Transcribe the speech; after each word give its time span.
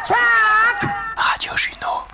Radio 0.00 1.56
Juno. 1.56 2.06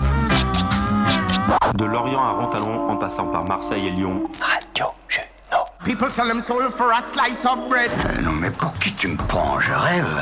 De 1.74 1.84
Lorient 1.84 2.24
à 2.24 2.32
Rontalon 2.32 2.88
en 2.88 2.96
passant 2.96 3.26
par 3.26 3.44
Marseille 3.44 3.88
et 3.88 3.90
Lyon. 3.90 4.22
Radio 4.40 4.86
Juno. 5.06 5.64
People 5.84 6.08
sell 6.08 6.26
them 6.26 6.40
soul 6.40 6.62
for 6.70 6.90
a 6.90 7.02
slice 7.02 7.44
of 7.44 7.58
bread. 7.68 7.90
Euh, 7.90 8.22
non 8.22 8.32
mais 8.32 8.50
pour 8.50 8.72
qui 8.74 8.90
tu 8.94 9.08
me 9.08 9.18
prends? 9.18 9.60
Je 9.60 9.74
rêve. 9.74 10.18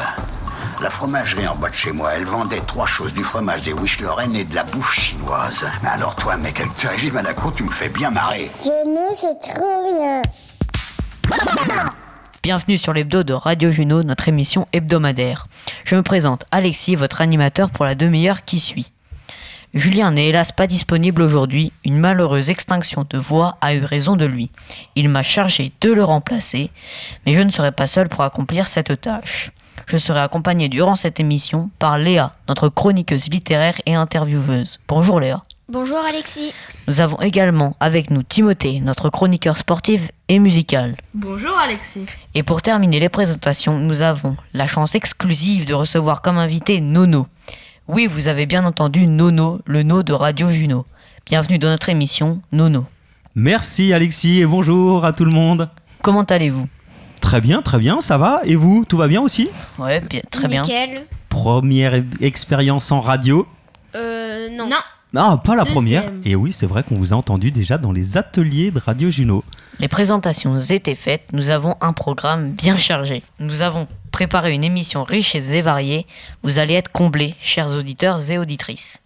La 0.80 0.90
fromagerie 0.90 1.46
en 1.46 1.54
bas 1.54 1.68
de 1.68 1.74
chez 1.74 1.92
moi, 1.92 2.10
elle 2.14 2.24
vendait 2.24 2.60
trois 2.62 2.86
choses, 2.86 3.14
du 3.14 3.22
fromage, 3.22 3.62
des 3.62 3.72
wish 3.74 4.00
Lorraine 4.00 4.34
et 4.34 4.42
de 4.42 4.56
la 4.56 4.64
bouffe 4.64 4.92
chinoise. 4.92 5.64
Mais 5.84 5.90
alors 5.90 6.16
toi, 6.16 6.36
mec, 6.38 6.58
avec 6.58 6.74
tes 6.74 6.88
régimes 6.88 7.18
à 7.18 7.22
la 7.22 7.32
cour, 7.32 7.52
tu 7.52 7.62
me 7.62 7.70
fais 7.70 7.90
bien 7.90 8.10
marrer. 8.10 8.50
Juno, 8.64 9.14
c'est 9.14 9.38
trop 9.38 9.84
rien. 9.84 10.20
Bienvenue 12.42 12.76
sur 12.76 12.92
l'hebdo 12.92 13.22
de 13.22 13.34
Radio 13.34 13.70
Juno, 13.70 14.02
notre 14.02 14.26
émission 14.26 14.66
hebdomadaire. 14.72 15.46
Je 15.84 15.94
me 15.94 16.02
présente 16.02 16.44
Alexis, 16.50 16.96
votre 16.96 17.20
animateur 17.20 17.70
pour 17.70 17.84
la 17.84 17.94
demi-heure 17.94 18.44
qui 18.44 18.58
suit. 18.58 18.90
Julien 19.74 20.10
n'est 20.10 20.26
hélas 20.26 20.50
pas 20.50 20.66
disponible 20.66 21.22
aujourd'hui, 21.22 21.72
une 21.84 22.00
malheureuse 22.00 22.50
extinction 22.50 23.06
de 23.08 23.16
voix 23.16 23.58
a 23.60 23.74
eu 23.74 23.84
raison 23.84 24.16
de 24.16 24.24
lui. 24.24 24.50
Il 24.96 25.08
m'a 25.08 25.22
chargé 25.22 25.70
de 25.80 25.92
le 25.92 26.02
remplacer, 26.02 26.72
mais 27.24 27.34
je 27.34 27.42
ne 27.42 27.50
serai 27.50 27.70
pas 27.70 27.86
seul 27.86 28.08
pour 28.08 28.24
accomplir 28.24 28.66
cette 28.66 29.00
tâche. 29.00 29.52
Je 29.86 29.96
serai 29.96 30.18
accompagné 30.18 30.68
durant 30.68 30.96
cette 30.96 31.20
émission 31.20 31.70
par 31.78 31.96
Léa, 31.96 32.34
notre 32.48 32.68
chroniqueuse 32.68 33.28
littéraire 33.28 33.80
et 33.86 33.94
intervieweuse. 33.94 34.80
Bonjour 34.88 35.20
Léa. 35.20 35.44
Bonjour 35.68 35.98
Alexis. 35.98 36.52
Nous 36.88 37.00
avons 37.00 37.20
également 37.20 37.76
avec 37.80 38.10
nous 38.10 38.22
Timothée, 38.22 38.80
notre 38.80 39.08
chroniqueur 39.08 39.56
sportif 39.56 40.10
et 40.28 40.38
musical. 40.38 40.96
Bonjour 41.14 41.56
Alexis. 41.58 42.06
Et 42.34 42.42
pour 42.42 42.62
terminer 42.62 43.00
les 43.00 43.08
présentations, 43.08 43.78
nous 43.78 44.02
avons 44.02 44.36
la 44.52 44.66
chance 44.66 44.94
exclusive 44.94 45.64
de 45.64 45.72
recevoir 45.74 46.20
comme 46.20 46.36
invité 46.38 46.80
Nono. 46.80 47.26
Oui, 47.88 48.06
vous 48.06 48.28
avez 48.28 48.46
bien 48.46 48.64
entendu 48.64 49.06
Nono, 49.06 49.60
le 49.64 49.82
no 49.82 50.02
de 50.02 50.12
Radio 50.12 50.48
Juno. 50.50 50.84
Bienvenue 51.26 51.58
dans 51.58 51.68
notre 51.68 51.88
émission 51.88 52.40
Nono. 52.50 52.84
Merci 53.34 53.92
Alexis 53.92 54.40
et 54.40 54.46
bonjour 54.46 55.04
à 55.04 55.12
tout 55.12 55.24
le 55.24 55.30
monde. 55.30 55.70
Comment 56.02 56.22
allez-vous? 56.24 56.68
Très 57.20 57.40
bien, 57.40 57.62
très 57.62 57.78
bien, 57.78 58.00
ça 58.00 58.18
va. 58.18 58.40
Et 58.44 58.56
vous, 58.56 58.84
tout 58.86 58.96
va 58.98 59.06
bien 59.06 59.22
aussi? 59.22 59.48
Ouais, 59.78 60.00
bien, 60.00 60.20
très 60.30 60.48
bien. 60.48 60.62
Nickel. 60.62 61.06
Première 61.28 61.94
e- 61.94 62.02
expérience 62.20 62.90
en 62.92 63.00
radio? 63.00 63.46
Euh, 63.94 64.48
non. 64.50 64.66
Non. 64.68 64.76
Non, 65.14 65.36
pas 65.36 65.54
la 65.54 65.64
Deuxième. 65.64 65.74
première. 65.74 66.12
Et 66.24 66.34
oui, 66.34 66.52
c'est 66.52 66.66
vrai 66.66 66.82
qu'on 66.82 66.94
vous 66.96 67.12
a 67.12 67.16
entendu 67.16 67.50
déjà 67.50 67.76
dans 67.76 67.92
les 67.92 68.16
ateliers 68.16 68.70
de 68.70 68.78
Radio 68.78 69.10
Juno. 69.10 69.44
Les 69.78 69.88
présentations 69.88 70.58
étaient 70.58 70.94
faites, 70.94 71.32
nous 71.32 71.50
avons 71.50 71.74
un 71.80 71.92
programme 71.92 72.52
bien 72.52 72.78
chargé. 72.78 73.22
Nous 73.38 73.62
avons 73.62 73.88
préparé 74.10 74.52
une 74.52 74.64
émission 74.64 75.04
riche 75.04 75.34
et 75.34 75.60
variée. 75.60 76.06
Vous 76.42 76.58
allez 76.58 76.74
être 76.74 76.90
comblés, 76.92 77.34
chers 77.40 77.70
auditeurs 77.70 78.30
et 78.30 78.38
auditrices. 78.38 79.02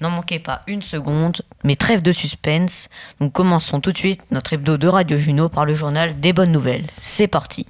N'en 0.00 0.10
manquez 0.10 0.38
pas 0.38 0.62
une 0.66 0.80
seconde, 0.82 1.42
mais 1.62 1.76
trêve 1.76 2.00
de 2.02 2.12
suspense. 2.12 2.88
Nous 3.20 3.28
commençons 3.28 3.80
tout 3.80 3.92
de 3.92 3.98
suite 3.98 4.22
notre 4.30 4.54
hebdo 4.54 4.78
de 4.78 4.88
Radio 4.88 5.18
Juno 5.18 5.50
par 5.50 5.66
le 5.66 5.74
journal 5.74 6.18
des 6.20 6.32
bonnes 6.32 6.52
nouvelles. 6.52 6.86
C'est 6.94 7.26
parti. 7.28 7.66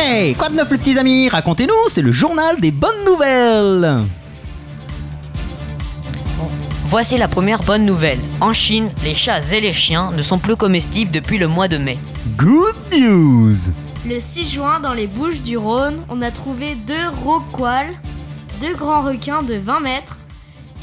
Hey, 0.00 0.32
quoi 0.36 0.48
de 0.48 0.54
neuf 0.54 0.70
les 0.70 0.78
petits 0.78 0.96
amis? 0.96 1.28
Racontez-nous, 1.28 1.88
c'est 1.90 2.02
le 2.02 2.12
journal 2.12 2.60
des 2.60 2.70
bonnes 2.70 3.04
nouvelles. 3.04 4.04
Voici 6.84 7.18
la 7.18 7.26
première 7.26 7.64
bonne 7.64 7.82
nouvelle. 7.82 8.20
En 8.40 8.52
Chine, 8.52 8.88
les 9.02 9.12
chats 9.12 9.40
et 9.52 9.60
les 9.60 9.72
chiens 9.72 10.10
ne 10.12 10.22
sont 10.22 10.38
plus 10.38 10.54
comestibles 10.54 11.10
depuis 11.10 11.36
le 11.36 11.48
mois 11.48 11.66
de 11.66 11.78
mai. 11.78 11.98
Good 12.36 12.76
news 12.96 13.56
Le 14.06 14.20
6 14.20 14.52
juin, 14.52 14.78
dans 14.78 14.94
les 14.94 15.08
Bouches 15.08 15.40
du 15.40 15.56
Rhône, 15.56 15.98
on 16.08 16.22
a 16.22 16.30
trouvé 16.30 16.76
deux 16.86 17.08
rocquals, 17.24 17.90
deux 18.60 18.76
grands 18.76 19.02
requins 19.02 19.42
de 19.42 19.54
20 19.54 19.80
mètres, 19.80 20.17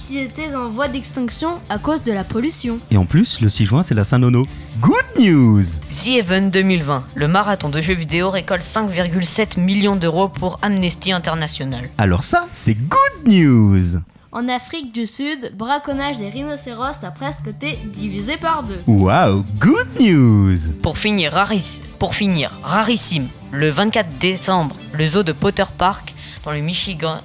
qui 0.06 0.20
étaient 0.20 0.54
en 0.56 0.70
voie 0.70 0.88
d'extinction 0.88 1.60
à 1.70 1.78
cause 1.78 2.04
de 2.04 2.12
la 2.12 2.24
pollution. 2.24 2.80
Et 2.92 2.98
en 2.98 3.06
plus, 3.06 3.42
le 3.42 3.50
6 3.50 3.66
juin, 3.66 3.84
c'est 3.84 3.96
la 3.96 4.04
Saint-Nono. 4.04 4.46
Good 4.80 5.20
news 5.20 5.64
Sea 5.90 6.18
Even 6.20 6.52
2020, 6.52 7.04
le 7.16 7.28
marathon 7.28 7.70
de 7.70 7.82
jeux 7.82 7.94
vidéo 7.94 8.30
récolte 8.30 8.64
5,7 8.64 9.60
millions 9.60 9.96
d'euros 9.96 10.28
pour 10.30 10.60
Amnesty 10.62 11.12
International. 11.12 11.90
Alors 11.98 12.24
ça, 12.24 12.46
c'est 12.52 12.76
good 12.76 13.26
news 13.26 14.00
En 14.32 14.48
Afrique 14.50 14.94
du 14.94 15.08
Sud, 15.08 15.54
braconnage 15.58 16.18
des 16.20 16.30
rhinocéros 16.30 17.04
a 17.04 17.12
presque 17.12 17.48
été 17.48 17.78
divisé 17.94 18.38
par 18.38 18.64
deux. 18.64 18.82
Wow, 18.88 19.44
good 19.60 19.88
news 20.00 20.58
Pour 20.84 20.98
finir, 20.98 21.32
raris- 21.32 21.82
pour 22.00 22.14
finir, 22.16 22.52
rarissime, 22.64 23.28
le 23.54 23.70
24 23.70 24.18
décembre, 24.20 24.76
le 24.94 25.08
zoo 25.08 25.24
de 25.24 25.32
Potter 25.32 25.64
Park, 25.78 26.14
dans 26.44 26.52
le 26.52 26.60
Michigan, 26.60 27.22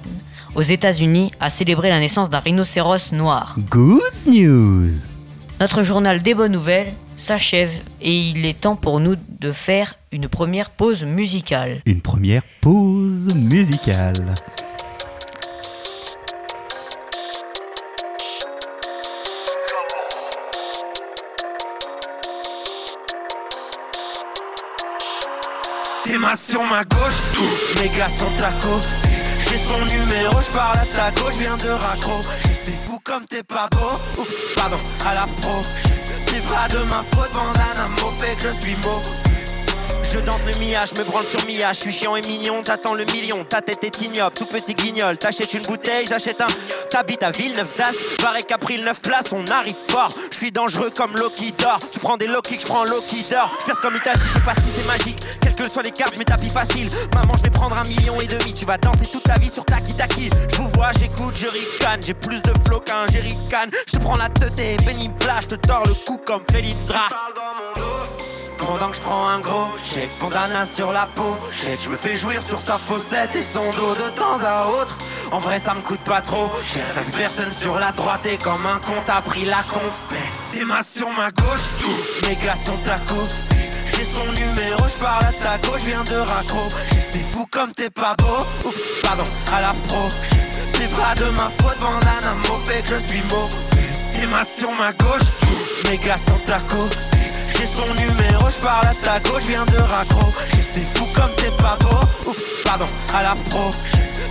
aux 0.55 0.61
États-Unis, 0.61 1.31
a 1.39 1.49
célébré 1.49 1.89
la 1.89 1.99
naissance 1.99 2.29
d'un 2.29 2.39
rhinocéros 2.39 3.11
noir. 3.11 3.55
Good 3.69 4.01
news 4.25 4.91
Notre 5.59 5.83
journal 5.83 6.21
des 6.21 6.33
bonnes 6.33 6.51
nouvelles 6.51 6.93
s'achève 7.17 7.71
et 8.01 8.15
il 8.15 8.45
est 8.45 8.59
temps 8.59 8.75
pour 8.75 8.99
nous 8.99 9.15
de 9.39 9.51
faire 9.51 9.95
une 10.11 10.27
première 10.27 10.71
pause 10.71 11.03
musicale. 11.03 11.81
Une 11.85 12.01
première 12.01 12.43
pause 12.61 13.33
musicale. 13.35 14.13
Tes 26.03 26.17
mains 26.17 26.35
sur 26.35 26.61
ma 26.63 26.83
gauche, 26.83 27.21
tous 27.33 27.79
mes 27.81 27.89
gars 27.89 28.09
sont 28.09 28.25
à 28.43 28.51
côté. 28.53 29.10
J'ai 29.51 29.57
son 29.57 29.79
numéro, 29.79 30.39
je 30.41 30.51
parle 30.53 30.77
à 30.77 30.85
ta 30.95 31.11
gauche, 31.11 31.33
je 31.33 31.39
viens 31.39 31.57
de 31.57 31.67
raccro. 31.67 32.21
C'est 32.41 32.71
fou 32.71 32.97
comme 33.03 33.25
t'es 33.25 33.43
pas 33.43 33.67
beau. 33.71 34.21
Oups, 34.21 34.31
pardon, 34.55 34.77
à 35.05 35.13
la 35.13 35.27
pro. 35.41 35.61
C'est 36.25 36.41
pas 36.47 36.69
de 36.69 36.83
ma 36.85 37.03
faute, 37.11 37.33
bandana 37.33 37.89
mot 37.99 38.13
fait 38.17 38.35
que 38.37 38.43
je 38.43 38.61
suis 38.61 38.75
mauvais. 38.77 39.30
Je 40.13 40.19
danse 40.19 40.41
le 40.45 40.59
mia, 40.59 40.83
je 40.83 40.99
me 40.99 41.05
branle 41.05 41.23
sur 41.23 41.39
mia, 41.45 41.71
je 41.71 41.79
suis 41.79 41.91
chiant 41.93 42.17
et 42.17 42.21
mignon, 42.27 42.61
t'attends 42.63 42.93
le 42.93 43.05
million, 43.05 43.45
ta 43.45 43.61
tête 43.61 43.81
est 43.85 44.01
ignoble, 44.01 44.35
tout 44.35 44.45
petit 44.45 44.73
guignol, 44.73 45.17
t'achètes 45.17 45.53
une 45.53 45.61
bouteille, 45.61 46.05
j'achète 46.05 46.41
un, 46.41 46.47
t'habites 46.89 47.23
à 47.23 47.31
Villeneuve 47.31 47.73
d'Ascq, 47.77 48.17
paraît 48.19 48.43
qu'a 48.43 48.57
pris 48.57 48.75
le 48.75 48.83
9 48.83 49.01
places, 49.01 49.31
on 49.31 49.45
arrive 49.45 49.77
fort, 49.87 50.09
je 50.29 50.35
suis 50.35 50.51
dangereux 50.51 50.89
comme 50.97 51.15
Loki 51.15 51.53
d'or, 51.53 51.79
tu 51.93 51.99
prends 51.99 52.17
des 52.17 52.27
Loki, 52.27 52.57
je 52.59 52.65
prends 52.65 52.83
Loki 52.83 53.23
d'or, 53.31 53.57
je 53.61 53.65
perce 53.67 53.79
comme 53.79 53.95
Itachi, 53.95 54.19
je 54.19 54.33
sais 54.33 54.41
pas 54.41 54.53
si 54.53 54.67
c'est 54.75 54.85
magique, 54.85 55.17
quelles 55.39 55.55
que 55.55 55.69
soient 55.69 55.83
les 55.83 55.91
cartes, 55.91 56.15
mais 56.17 56.25
tapis 56.25 56.49
facile, 56.49 56.89
maman 57.15 57.31
je 57.37 57.43
vais 57.43 57.49
prendre 57.49 57.77
un 57.77 57.85
million 57.85 58.19
et 58.19 58.27
demi, 58.27 58.53
tu 58.53 58.65
vas 58.65 58.77
danser 58.77 59.07
toute 59.09 59.23
ta 59.23 59.39
vie 59.39 59.49
sur 59.49 59.63
Taki 59.63 59.93
Taki, 59.93 60.29
je 60.49 60.57
vous 60.57 60.67
vois, 60.71 60.91
j'écoute, 60.99 61.37
je 61.39 61.47
ricane, 61.47 62.01
j'ai 62.05 62.15
plus 62.15 62.41
de 62.41 62.51
flow 62.67 62.81
qu'un 62.81 63.07
jerrycan, 63.13 63.69
je 63.87 63.97
te 63.97 64.03
prends 64.03 64.17
la 64.17 64.27
tête 64.27 64.59
et 64.59 64.75
Benny 64.83 65.09
je 65.41 65.47
te 65.47 65.55
tords 65.55 65.85
le 65.85 65.93
cou 66.05 66.19
comme 66.25 66.41
Felindra. 66.51 67.07
Pendant 68.61 68.89
que 68.89 68.95
je 68.95 69.01
prends 69.01 69.27
un 69.27 69.39
gros 69.39 69.67
chèque, 69.83 70.11
bandana 70.19 70.65
sur 70.65 70.91
la 70.91 71.07
peau 71.07 71.35
je 71.79 71.89
me 71.89 71.97
fais 71.97 72.15
jouir 72.15 72.41
sur 72.43 72.61
sa 72.61 72.77
fossette 72.77 73.35
et 73.35 73.41
son 73.41 73.71
dos 73.71 73.95
de 73.95 74.09
temps 74.09 74.39
à 74.45 74.67
autre. 74.67 74.97
En 75.31 75.39
vrai, 75.39 75.59
ça 75.59 75.73
me 75.73 75.81
coûte 75.81 76.01
pas 76.01 76.21
trop 76.21 76.49
cher. 76.63 76.83
T'as 76.93 77.01
vu 77.01 77.11
personne 77.11 77.51
sur 77.51 77.79
la 77.79 77.91
droite 77.91 78.25
et 78.25 78.37
comme 78.37 78.65
un 78.65 78.79
con, 78.79 78.93
t'as 79.05 79.21
pris 79.21 79.45
la 79.45 79.63
conf. 79.63 80.05
Mais 80.53 80.63
mains 80.63 80.83
sur 80.83 81.09
ma 81.09 81.31
gauche, 81.31 81.67
tous 81.79 82.27
mes 82.27 82.35
gars 82.35 82.55
sont 82.55 82.79
à. 82.87 82.97
J'ai 83.87 84.05
son 84.05 84.25
numéro, 84.33 84.83
je 84.87 85.03
parle 85.03 85.25
à 85.25 85.33
ta 85.33 85.57
gauche, 85.57 85.81
viens 85.83 86.03
de 86.03 86.15
raccro. 86.15 86.67
C'est 86.89 87.23
fou 87.23 87.45
comme 87.51 87.73
t'es 87.73 87.89
pas 87.89 88.15
beau. 88.17 88.69
Oups, 88.69 88.77
pardon, 89.03 89.23
à 89.53 89.61
la 89.61 89.73
pro. 89.87 90.07
C'est 90.69 90.93
pas 90.95 91.15
de 91.15 91.29
ma 91.31 91.49
faute, 91.49 91.79
bandana 91.79 92.35
mauvais 92.47 92.83
je 92.85 92.95
suis 93.07 93.23
mauvais. 93.23 93.55
Tes 94.15 94.27
mains 94.27 94.43
sur 94.43 94.71
ma 94.71 94.93
gauche, 94.93 95.27
tous 95.41 95.89
mes 95.89 95.97
gars 95.97 96.17
sont 96.17 96.51
à. 96.51 96.59
J'ai 97.61 97.67
son 97.67 97.93
numéro, 97.93 98.49
je 98.49 98.59
parle 98.59 98.87
à 98.87 98.95
ta 98.95 99.19
gauche, 99.19 99.43
je 99.43 99.49
viens 99.49 99.65
de 99.65 99.77
raccro. 99.77 100.31
C'est 100.49 100.83
fou 100.83 101.05
comme 101.13 101.29
t'es 101.35 101.51
pas 101.61 101.77
beau. 101.79 102.31
Oups, 102.31 102.41
pardon, 102.65 102.87
à 103.13 103.21
la 103.21 103.35
pro. 103.35 103.69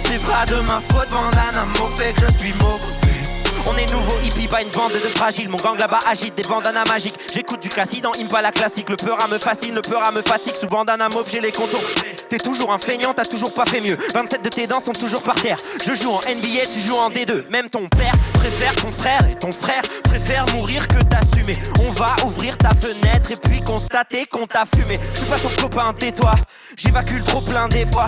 C'est 0.00 0.21
pas 0.25 0.44
de 0.47 0.61
ma 0.62 0.81
faute, 0.81 1.09
bandana 1.11 1.65
mauvais 1.79 2.12
que 2.12 2.27
je 2.27 2.38
suis 2.38 2.53
mauvais. 2.55 3.20
On 3.67 3.77
est 3.77 3.91
nouveau 3.93 4.19
hippie, 4.23 4.49
pas 4.49 4.62
une 4.62 4.71
bande 4.71 4.93
de 4.93 4.99
fragiles. 4.99 5.49
Mon 5.49 5.59
gang 5.59 5.79
là-bas 5.79 6.01
agite 6.07 6.35
des 6.35 6.43
bandanas 6.45 6.85
magiques. 6.85 7.15
J'écoute 7.33 7.61
du 7.61 7.69
classique 7.69 8.03
dans 8.03 8.12
Impala 8.21 8.51
classique. 8.53 8.89
Le 8.89 8.97
peur 8.97 9.23
à 9.23 9.29
me 9.29 9.39
fascine, 9.39 9.75
le 9.75 9.83
peur 9.83 10.07
à 10.07 10.12
me 10.12 10.23
fatigue. 10.23 10.55
Sous 10.55 10.67
bandana 10.67 11.09
mauve, 11.09 11.29
j'ai 11.31 11.41
les 11.41 11.53
contours. 11.53 11.83
T'es 12.29 12.39
toujours 12.39 12.73
un 12.73 12.79
feignant, 12.79 13.12
t'as 13.15 13.25
toujours 13.25 13.53
pas 13.53 13.67
fait 13.67 13.81
mieux. 13.81 13.97
27 14.15 14.43
de 14.43 14.49
tes 14.49 14.67
dents 14.67 14.81
sont 14.81 14.93
toujours 14.93 15.23
par 15.23 15.35
terre. 15.35 15.57
Je 15.85 15.95
joue 15.95 16.11
en 16.11 16.21
NBA, 16.21 16.67
tu 16.73 16.81
joues 16.81 16.97
en 16.97 17.11
D2. 17.11 17.49
Même 17.51 17.69
ton 17.69 17.89
père 17.89 18.15
préfère 18.35 18.75
ton 18.77 18.89
frère 18.89 19.21
et 19.31 19.35
ton 19.35 19.53
frère 19.53 19.83
préfère 20.05 20.47
mourir 20.55 20.87
que 20.89 21.03
d'assumer. 21.03 21.57
On 21.87 21.91
va 21.93 22.15
ouvrir 22.25 22.57
ta 22.57 22.71
fenêtre 22.71 23.31
et 23.31 23.37
puis 23.37 23.61
constater 23.61 24.27
qu'on 24.27 24.47
t'a 24.47 24.65
fumé. 24.65 24.99
Je 25.12 25.21
suis 25.21 25.29
pas 25.29 25.39
ton 25.39 25.51
copain, 25.61 25.93
tais-toi. 25.99 26.35
J'évacue 26.77 27.17
le 27.17 27.25
trop 27.25 27.41
plein 27.41 27.69
des 27.69 27.87
fois. 27.87 28.07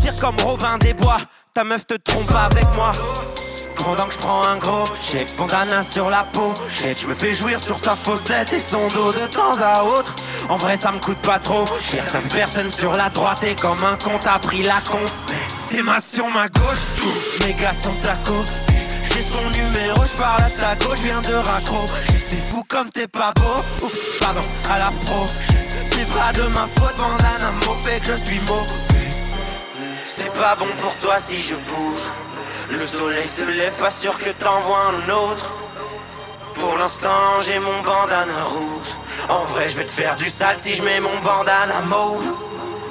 Tire 0.00 0.16
comme 0.16 0.36
Robin 0.40 0.78
des 0.78 0.94
Bois. 0.94 1.18
Ta 1.54 1.64
meuf 1.64 1.86
te 1.86 1.94
trompe 1.94 2.32
avec 2.34 2.74
moi. 2.74 2.92
Pendant 3.84 4.04
que 4.04 4.12
je 4.12 4.18
prends 4.18 4.44
un 4.46 4.56
gros 4.56 4.84
chèque 5.00 5.36
bandana 5.36 5.82
sur 5.82 6.10
la 6.10 6.24
peau 6.24 6.54
je 6.96 7.06
me 7.06 7.14
fais 7.14 7.34
jouir 7.34 7.60
sur 7.60 7.78
sa 7.78 7.96
faussette 7.96 8.52
et 8.52 8.58
son 8.58 8.88
dos 8.88 9.12
de 9.12 9.26
temps 9.26 9.58
à 9.62 9.84
autre 9.84 10.14
En 10.48 10.56
vrai 10.56 10.76
ça 10.76 10.92
me 10.92 10.98
coûte 10.98 11.18
pas 11.18 11.38
trop 11.38 11.64
cher 11.84 12.04
T'as 12.06 12.20
vu 12.20 12.28
personne 12.28 12.70
sur 12.70 12.92
la 12.92 13.08
droite 13.10 13.42
et 13.44 13.54
comme 13.54 13.78
un 13.84 13.96
con 13.96 14.18
t'as 14.20 14.38
pris 14.38 14.62
la 14.62 14.80
conf 14.90 15.24
T'es 15.70 15.82
ma 15.82 16.00
sur 16.00 16.26
ma 16.28 16.48
gauche, 16.48 16.84
tous 16.96 17.46
mes 17.46 17.54
gars 17.54 17.72
sont 17.72 17.96
à 18.08 18.16
j'ai 19.12 19.22
son 19.22 19.42
numéro, 19.50 20.04
je 20.04 20.16
parle 20.16 20.42
à 20.42 20.50
ta 20.50 20.76
gauche, 20.76 20.98
je 20.98 21.04
viens 21.04 21.20
de 21.20 21.34
raccro. 21.34 21.86
C'est 22.06 22.36
fou 22.36 22.62
comme 22.68 22.90
t'es 22.90 23.08
pas 23.08 23.32
beau. 23.34 23.86
Oups, 23.86 23.96
pardon, 24.20 24.40
à 24.70 24.78
la 24.78 24.90
pro. 25.04 25.26
C'est 25.86 26.08
pas 26.12 26.32
de 26.32 26.42
ma 26.48 26.68
faute, 26.68 26.96
bandana 26.96 27.52
mauvais 27.66 27.98
que 28.00 28.06
je 28.06 28.24
suis 28.24 28.40
mauvais. 28.40 29.10
C'est 30.06 30.32
pas 30.32 30.54
bon 30.56 30.68
pour 30.78 30.94
toi 30.96 31.16
si 31.18 31.40
je 31.40 31.54
bouge. 31.54 32.29
Le 32.70 32.86
soleil 32.86 33.28
se 33.28 33.44
lève, 33.44 33.72
pas 33.78 33.90
sûr 33.90 34.16
que 34.18 34.30
t'envoies 34.30 34.92
un 34.92 35.10
autre. 35.10 35.52
Pour 36.54 36.76
l'instant, 36.78 37.40
j'ai 37.42 37.58
mon 37.58 37.82
bandana 37.82 38.44
rouge. 38.44 38.98
En 39.28 39.44
vrai, 39.44 39.68
je 39.68 39.76
vais 39.76 39.84
te 39.84 39.90
faire 39.90 40.16
du 40.16 40.28
sale 40.28 40.56
si 40.56 40.74
je 40.74 40.82
mets 40.82 41.00
mon 41.00 41.18
bandana 41.24 41.80
mauve. 41.86 42.32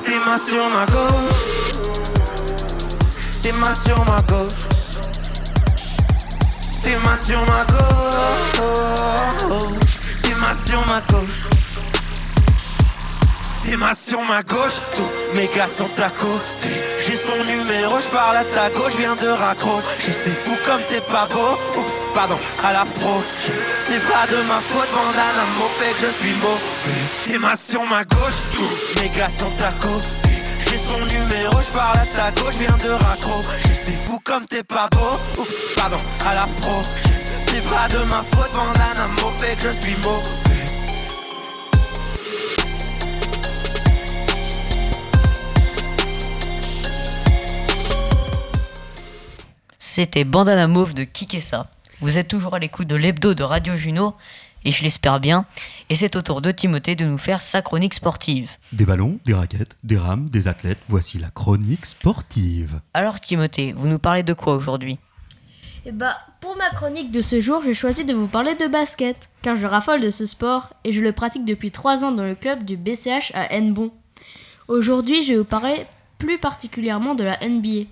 Tes 0.03 0.17
mains 0.19 0.37
sur 0.37 0.69
ma 0.69 0.85
gauche. 0.85 1.79
Tes 3.41 3.51
mains 3.53 3.75
sur 3.75 4.03
ma 4.05 4.21
gauche. 4.21 4.53
Tes 6.83 6.95
mains 6.95 7.17
sur 7.25 7.45
ma 7.45 7.63
gauche. 7.65 7.99
Tes 10.23 10.33
mains 10.35 10.57
sur 10.65 10.85
ma 10.87 11.01
gauche. 11.01 11.58
Tes 13.69 13.77
mains 13.77 13.93
sur 13.93 14.19
ma 14.23 14.41
gauche, 14.41 14.81
tous 14.95 15.35
mes 15.35 15.45
gars 15.55 15.67
sont 15.67 15.91
à 16.01 16.09
côté. 16.09 16.69
J'ai 16.99 17.15
son 17.15 17.37
numéro, 17.43 17.99
je 17.99 18.09
parle 18.09 18.37
à 18.37 18.43
ta 18.43 18.67
gauche, 18.71 18.95
viens 18.97 19.15
de 19.15 19.27
raccrocher. 19.27 20.11
C'est 20.11 20.33
fou 20.33 20.57
comme 20.65 20.81
t'es 20.89 21.01
pas 21.01 21.27
beau. 21.27 21.53
Oups, 21.77 21.93
pardon, 22.15 22.39
à 22.63 22.73
la 22.73 22.83
C'est 23.79 23.99
pas 23.99 24.25
de 24.25 24.41
ma 24.47 24.59
faute, 24.59 24.89
bandana 24.91 25.45
fait 25.77 25.93
que 25.93 26.07
je 26.07 26.11
suis 26.11 26.35
mauvais. 26.41 27.27
Tes 27.27 27.37
mains 27.37 27.55
sur 27.55 27.83
ma 27.83 28.03
gauche, 28.05 28.41
tous 28.55 29.01
mes 29.01 29.09
gars 29.09 29.29
sont 29.29 29.53
à 29.63 29.71
côté. 29.73 30.09
J'ai 30.61 30.77
son 30.79 31.01
numéro, 31.05 31.53
je 31.61 31.71
parle 31.71 31.99
à 31.99 32.07
ta 32.17 32.31
gauche, 32.41 32.55
viens 32.55 32.77
de 32.77 32.89
raccrocher. 32.89 33.75
C'est 33.85 34.03
fou 34.03 34.19
comme 34.23 34.47
t'es 34.47 34.63
pas 34.63 34.89
beau. 34.93 35.43
Oups, 35.43 35.75
pardon, 35.77 35.97
à 36.27 36.33
la 36.33 36.47
C'est 37.47 37.63
pas 37.69 37.87
de 37.87 38.03
ma 38.05 38.23
faute, 38.31 38.51
bandana 38.51 39.07
fait 39.37 39.55
que 39.57 39.61
je 39.61 39.79
suis 39.79 39.95
mauvais. 39.97 40.48
C'était 49.91 50.23
Bandana 50.23 50.67
Mauve 50.67 50.93
de 50.93 51.03
Kikessa. 51.03 51.65
Vous 51.99 52.19
êtes 52.19 52.27
toujours 52.27 52.53
à 52.53 52.59
l'écoute 52.59 52.85
de 52.85 52.95
l'hebdo 52.95 53.33
de 53.33 53.41
Radio 53.41 53.73
Juno, 53.75 54.13
et 54.63 54.69
je 54.69 54.83
l'espère 54.83 55.19
bien, 55.19 55.45
et 55.89 55.95
c'est 55.95 56.15
au 56.15 56.21
tour 56.21 56.43
de 56.43 56.51
Timothée 56.51 56.95
de 56.95 57.05
nous 57.05 57.17
faire 57.17 57.41
sa 57.41 57.63
chronique 57.63 57.95
sportive. 57.95 58.51
Des 58.71 58.85
ballons, 58.85 59.17
des 59.25 59.33
raquettes, 59.33 59.77
des 59.83 59.97
rames, 59.97 60.29
des 60.29 60.47
athlètes, 60.47 60.77
voici 60.89 61.17
la 61.17 61.31
chronique 61.31 61.87
sportive. 61.87 62.81
Alors 62.93 63.19
Timothée, 63.19 63.73
vous 63.75 63.87
nous 63.87 63.97
parlez 63.97 64.21
de 64.21 64.33
quoi 64.33 64.53
aujourd'hui? 64.53 64.99
Eh 65.87 65.91
bah, 65.91 66.17
pour 66.39 66.55
ma 66.55 66.69
chronique 66.69 67.11
de 67.11 67.23
ce 67.23 67.39
jour, 67.39 67.63
j'ai 67.63 67.73
choisi 67.73 68.05
de 68.05 68.13
vous 68.13 68.27
parler 68.27 68.53
de 68.53 68.67
basket, 68.67 69.31
car 69.41 69.57
je 69.57 69.65
raffole 69.65 70.01
de 70.01 70.11
ce 70.11 70.27
sport 70.27 70.71
et 70.83 70.91
je 70.91 71.01
le 71.01 71.13
pratique 71.13 71.45
depuis 71.45 71.71
3 71.71 72.03
ans 72.03 72.11
dans 72.11 72.25
le 72.25 72.35
club 72.35 72.63
du 72.63 72.77
BCH 72.77 73.31
à 73.33 73.51
Hennebon. 73.55 73.91
Aujourd'hui, 74.67 75.23
je 75.23 75.31
vais 75.33 75.39
vous 75.39 75.45
parler 75.45 75.87
plus 76.19 76.37
particulièrement 76.37 77.15
de 77.15 77.23
la 77.23 77.39
NBA. 77.39 77.87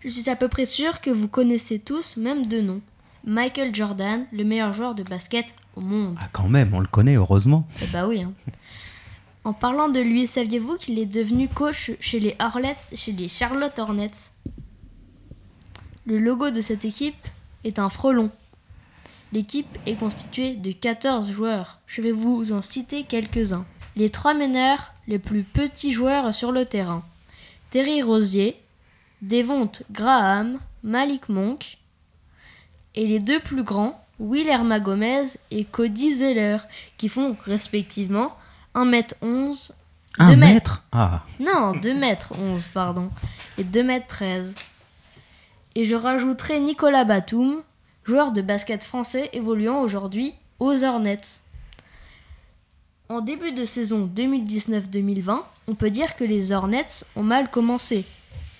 Je 0.00 0.08
suis 0.08 0.30
à 0.30 0.36
peu 0.36 0.48
près 0.48 0.64
sûr 0.64 1.00
que 1.00 1.10
vous 1.10 1.28
connaissez 1.28 1.78
tous, 1.78 2.16
même 2.16 2.46
de 2.46 2.60
nom. 2.60 2.80
Michael 3.24 3.74
Jordan, 3.74 4.24
le 4.32 4.44
meilleur 4.44 4.72
joueur 4.72 4.94
de 4.94 5.02
basket 5.02 5.46
au 5.76 5.80
monde. 5.82 6.16
Ah 6.20 6.28
quand 6.32 6.48
même, 6.48 6.72
on 6.72 6.80
le 6.80 6.86
connaît 6.86 7.16
heureusement. 7.16 7.66
Eh 7.82 7.86
bah 7.86 8.08
oui. 8.08 8.22
Hein. 8.22 8.32
En 9.44 9.52
parlant 9.52 9.88
de 9.88 10.00
lui, 10.00 10.26
saviez-vous 10.26 10.76
qu'il 10.76 10.98
est 10.98 11.06
devenu 11.06 11.48
coach 11.48 11.92
chez 12.00 12.18
les, 12.20 12.36
chez 12.94 13.12
les 13.12 13.28
Charlotte 13.28 13.78
Hornets? 13.78 14.32
Le 16.06 16.18
logo 16.18 16.50
de 16.50 16.60
cette 16.60 16.84
équipe 16.84 17.26
est 17.64 17.78
un 17.78 17.90
frelon. 17.90 18.30
L'équipe 19.32 19.78
est 19.86 19.94
constituée 19.94 20.54
de 20.54 20.72
14 20.72 21.30
joueurs. 21.30 21.78
Je 21.86 22.00
vais 22.00 22.12
vous 22.12 22.52
en 22.52 22.62
citer 22.62 23.04
quelques-uns. 23.04 23.66
Les 23.96 24.08
trois 24.08 24.34
meneurs, 24.34 24.94
les 25.08 25.18
plus 25.18 25.42
petits 25.42 25.92
joueurs 25.92 26.34
sur 26.34 26.52
le 26.52 26.64
terrain. 26.64 27.04
Terry 27.70 28.02
Rosier, 28.02 28.56
Devonte 29.22 29.82
Graham, 29.90 30.58
Malik 30.82 31.28
Monk, 31.28 31.78
et 32.94 33.06
les 33.06 33.18
deux 33.18 33.40
plus 33.40 33.62
grands, 33.62 34.04
Willerma 34.18 34.80
Gomez 34.80 35.24
et 35.50 35.64
Cody 35.64 36.12
Zeller, 36.12 36.58
qui 36.96 37.08
font 37.08 37.36
respectivement 37.46 38.36
1m11. 38.74 39.72
1 40.18 40.36
mètre? 40.36 40.84
Ah 40.92 41.24
Non, 41.38 41.72
2m11, 41.72 42.68
pardon. 42.74 43.10
Et 43.58 43.64
2m13. 43.64 44.54
Et 45.76 45.84
je 45.84 45.94
rajouterai 45.94 46.60
Nicolas 46.60 47.04
Batum, 47.04 47.62
joueur 48.04 48.32
de 48.32 48.42
basket 48.42 48.82
français 48.82 49.30
évoluant 49.32 49.80
aujourd'hui 49.80 50.34
aux 50.58 50.82
Hornets. 50.82 51.20
En 53.08 53.20
début 53.20 53.52
de 53.52 53.64
saison 53.64 54.10
2019-2020, 54.14 55.40
on 55.68 55.74
peut 55.74 55.90
dire 55.90 56.16
que 56.16 56.24
les 56.24 56.52
Hornets 56.52 57.04
ont 57.16 57.22
mal 57.22 57.50
commencé. 57.50 58.04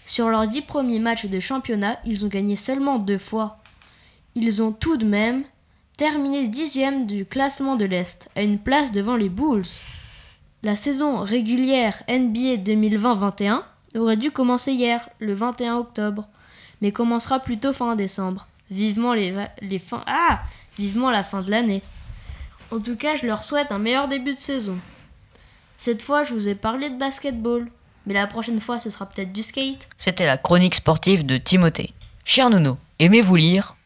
Sur 0.07 0.29
leurs 0.29 0.49
dix 0.49 0.63
premiers 0.63 0.99
matchs 0.99 1.27
de 1.27 1.41
championnat, 1.41 1.99
ils 2.05 2.25
ont 2.25 2.29
gagné 2.29 2.57
seulement 2.57 2.99
deux 2.99 3.19
fois. 3.19 3.59
Ils 4.35 4.63
ont 4.63 4.73
tout 4.73 4.97
de 4.97 5.05
même 5.05 5.45
terminé 5.97 6.49
dixième 6.49 7.07
du 7.07 7.27
classement 7.27 7.77
de 7.77 7.85
l'Est, 7.85 8.29
à 8.35 8.43
une 8.43 8.59
place 8.59 8.93
devant 8.93 9.17
les 9.17 9.29
Bulls. 9.29 9.67
La 10.63 10.77
saison 10.77 11.21
régulière 11.21 12.03
NBA 12.09 12.57
2020-21 12.65 13.63
aurait 13.97 14.17
dû 14.17 14.31
commencer 14.31 14.73
hier, 14.73 15.09
le 15.19 15.35
21 15.35 15.77
octobre, 15.77 16.29
mais 16.81 16.93
commencera 16.93 17.41
plutôt 17.41 17.73
fin 17.73 17.97
décembre. 17.97 18.47
Vivement 18.71 19.15
les. 19.15 19.35
Ah 20.07 20.41
Vivement 20.79 21.11
la 21.11 21.25
fin 21.25 21.43
de 21.43 21.51
l'année. 21.51 21.83
En 22.71 22.81
tout 22.81 22.97
cas, 22.97 23.17
je 23.17 23.27
leur 23.27 23.43
souhaite 23.43 23.73
un 23.73 23.79
meilleur 23.79 24.07
début 24.07 24.33
de 24.33 24.39
saison. 24.39 24.79
Cette 25.77 26.03
fois, 26.03 26.23
je 26.23 26.33
vous 26.33 26.49
ai 26.49 26.55
parlé 26.55 26.89
de 26.89 26.99
basketball. 26.99 27.69
Mais 28.07 28.15
la 28.15 28.27
prochaine 28.27 28.61
fois, 28.61 28.81
ce 28.81 28.91
sera 28.91 29.07
peut-être 29.07 29.33
du 29.33 29.43
skate. 29.43 29.89
C'était 29.97 30.27
la 30.27 30.39
chronique 30.39 30.75
sportive 30.75 31.25
de 31.27 31.37
Timothée. 31.37 31.93
Cher 32.25 32.51
Nono, 32.51 32.79
aimez-vous 32.99 33.37
lire? 33.37 33.77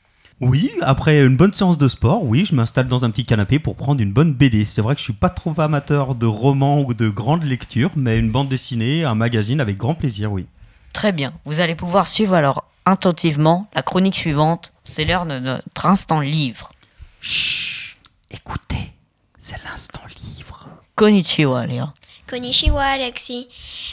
Oui, 0.41 0.73
après 0.83 1.25
une 1.25 1.37
bonne 1.37 1.55
séance 1.55 1.79
de 1.79 1.89
sport, 1.89 2.25
oui, 2.25 2.45
je 2.45 2.55
m'installe 2.55 2.89
dans 2.89 3.05
un 3.05 3.11
petit 3.11 3.25
canapé 3.25 3.59
pour 3.59 3.77
prendre 3.77 4.01
une 4.01 4.13
bonne 4.13 4.35
BD. 4.35 4.65
C'est 4.65 4.83
vrai 4.83 4.95
que 4.95 4.99
je 4.99 5.05
suis 5.05 5.13
pas 5.13 5.29
trop 5.29 5.55
amateur 5.59 6.15
de 6.15 6.27
romans 6.27 6.81
ou 6.83 6.93
de 6.93 7.09
grandes 7.09 7.45
lectures, 7.45 7.93
mais 7.97 8.19
une 8.19 8.31
bande 8.31 8.49
dessinée, 8.49 9.05
un 9.05 9.15
magazine 9.15 9.61
avec 9.61 9.77
grand 9.77 9.95
plaisir, 9.95 10.33
oui. 10.33 10.47
Très 10.93 11.13
bien, 11.13 11.33
vous 11.45 11.61
allez 11.61 11.75
pouvoir 11.75 12.09
suivre 12.09 12.35
alors 12.35 12.65
attentivement 12.85 13.69
la 13.75 13.83
chronique 13.83 14.17
suivante. 14.17 14.73
C'est 14.83 15.05
l'heure 15.05 15.27
de 15.27 15.39
notre 15.39 15.87
instant 15.87 16.21
livre. 16.21 16.73
Chut, 17.21 17.97
écoutez, 18.31 18.93
c'est 19.39 19.63
l'instant 19.65 20.01
livre. 20.37 20.67
Konnichiwa, 20.95 21.67
Léa. 21.67 21.93
Konnichiwa 22.29 22.83
Alexis. 22.83 23.49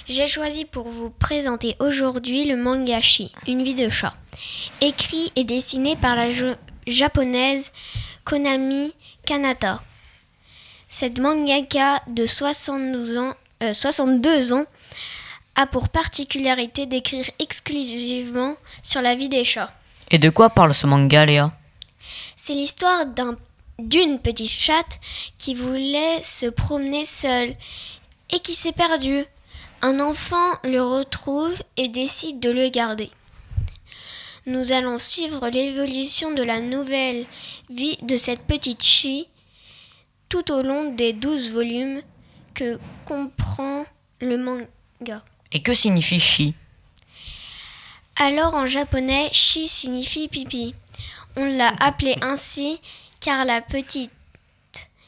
J'ai 0.08 0.28
choisi 0.28 0.66
pour 0.66 0.88
vous 0.88 1.10
présenter 1.10 1.76
aujourd'hui 1.80 2.46
le 2.46 2.56
mangashi, 2.56 3.32
une 3.48 3.64
vie 3.64 3.76
de 3.76 3.90
chat, 3.90 4.14
écrit 4.80 5.32
et 5.36 5.44
dessiné 5.44 5.96
par 5.96 6.16
la 6.16 6.28
japonaise 6.88 7.74
Konami 8.24 8.94
Kanata. 9.26 9.82
Cette 10.88 11.20
mangaka 11.20 12.02
de 12.08 12.26
72 12.26 13.18
ans, 13.18 13.34
62 13.72 14.30
euh, 14.30 14.56
ans 14.56 14.66
a 15.56 15.66
pour 15.66 15.90
particularité 15.90 16.86
d'écrire 16.86 17.30
exclusivement 17.40 18.56
sur 18.84 19.02
la 19.02 19.16
vie 19.16 19.30
des 19.30 19.44
chats. 19.46 19.72
Et 20.10 20.20
de 20.20 20.30
quoi 20.30 20.50
parle 20.50 20.74
ce 20.74 20.88
manga, 20.88 21.26
Léa? 21.26 21.52
C'est 22.36 22.54
l'histoire 22.54 23.06
d'une 23.80 24.20
petite 24.20 24.50
chatte 24.50 25.00
qui 25.38 25.56
voulait 25.56 26.22
se 26.22 26.48
promener 26.48 27.06
seule 27.06 27.56
et 28.32 28.40
qui 28.40 28.54
s'est 28.54 28.72
perdu. 28.72 29.26
Un 29.82 30.00
enfant 30.00 30.54
le 30.64 30.82
retrouve 30.82 31.62
et 31.78 31.88
décide 31.88 32.40
de 32.40 32.52
le 32.52 32.70
garder. 32.70 33.10
Nous 34.46 34.72
allons 34.72 34.98
suivre 34.98 35.50
l'évolution 35.50 36.32
de 36.34 36.44
la 36.44 36.62
nouvelle 36.62 37.26
vie 37.70 37.98
de 38.02 38.18
cette 38.18 38.42
petite 38.42 38.84
chi 38.84 39.28
tout 40.30 40.52
au 40.52 40.62
long 40.62 40.94
des 40.94 41.14
douze 41.14 41.50
volumes 41.50 42.02
que 42.54 42.80
comprend 43.06 43.86
le 44.20 44.38
manga. 44.38 45.24
Et 45.52 45.62
que 45.62 45.74
signifie 45.74 46.20
chi? 46.20 46.54
Alors 48.16 48.56
en 48.56 48.66
japonais, 48.66 49.30
chi 49.32 49.68
signifie 49.68 50.28
pipi. 50.28 50.74
On 51.36 51.46
l'a 51.46 51.74
appelé 51.80 52.16
ainsi 52.22 52.80
car 53.20 53.46
la 53.46 53.62
petite 53.62 54.12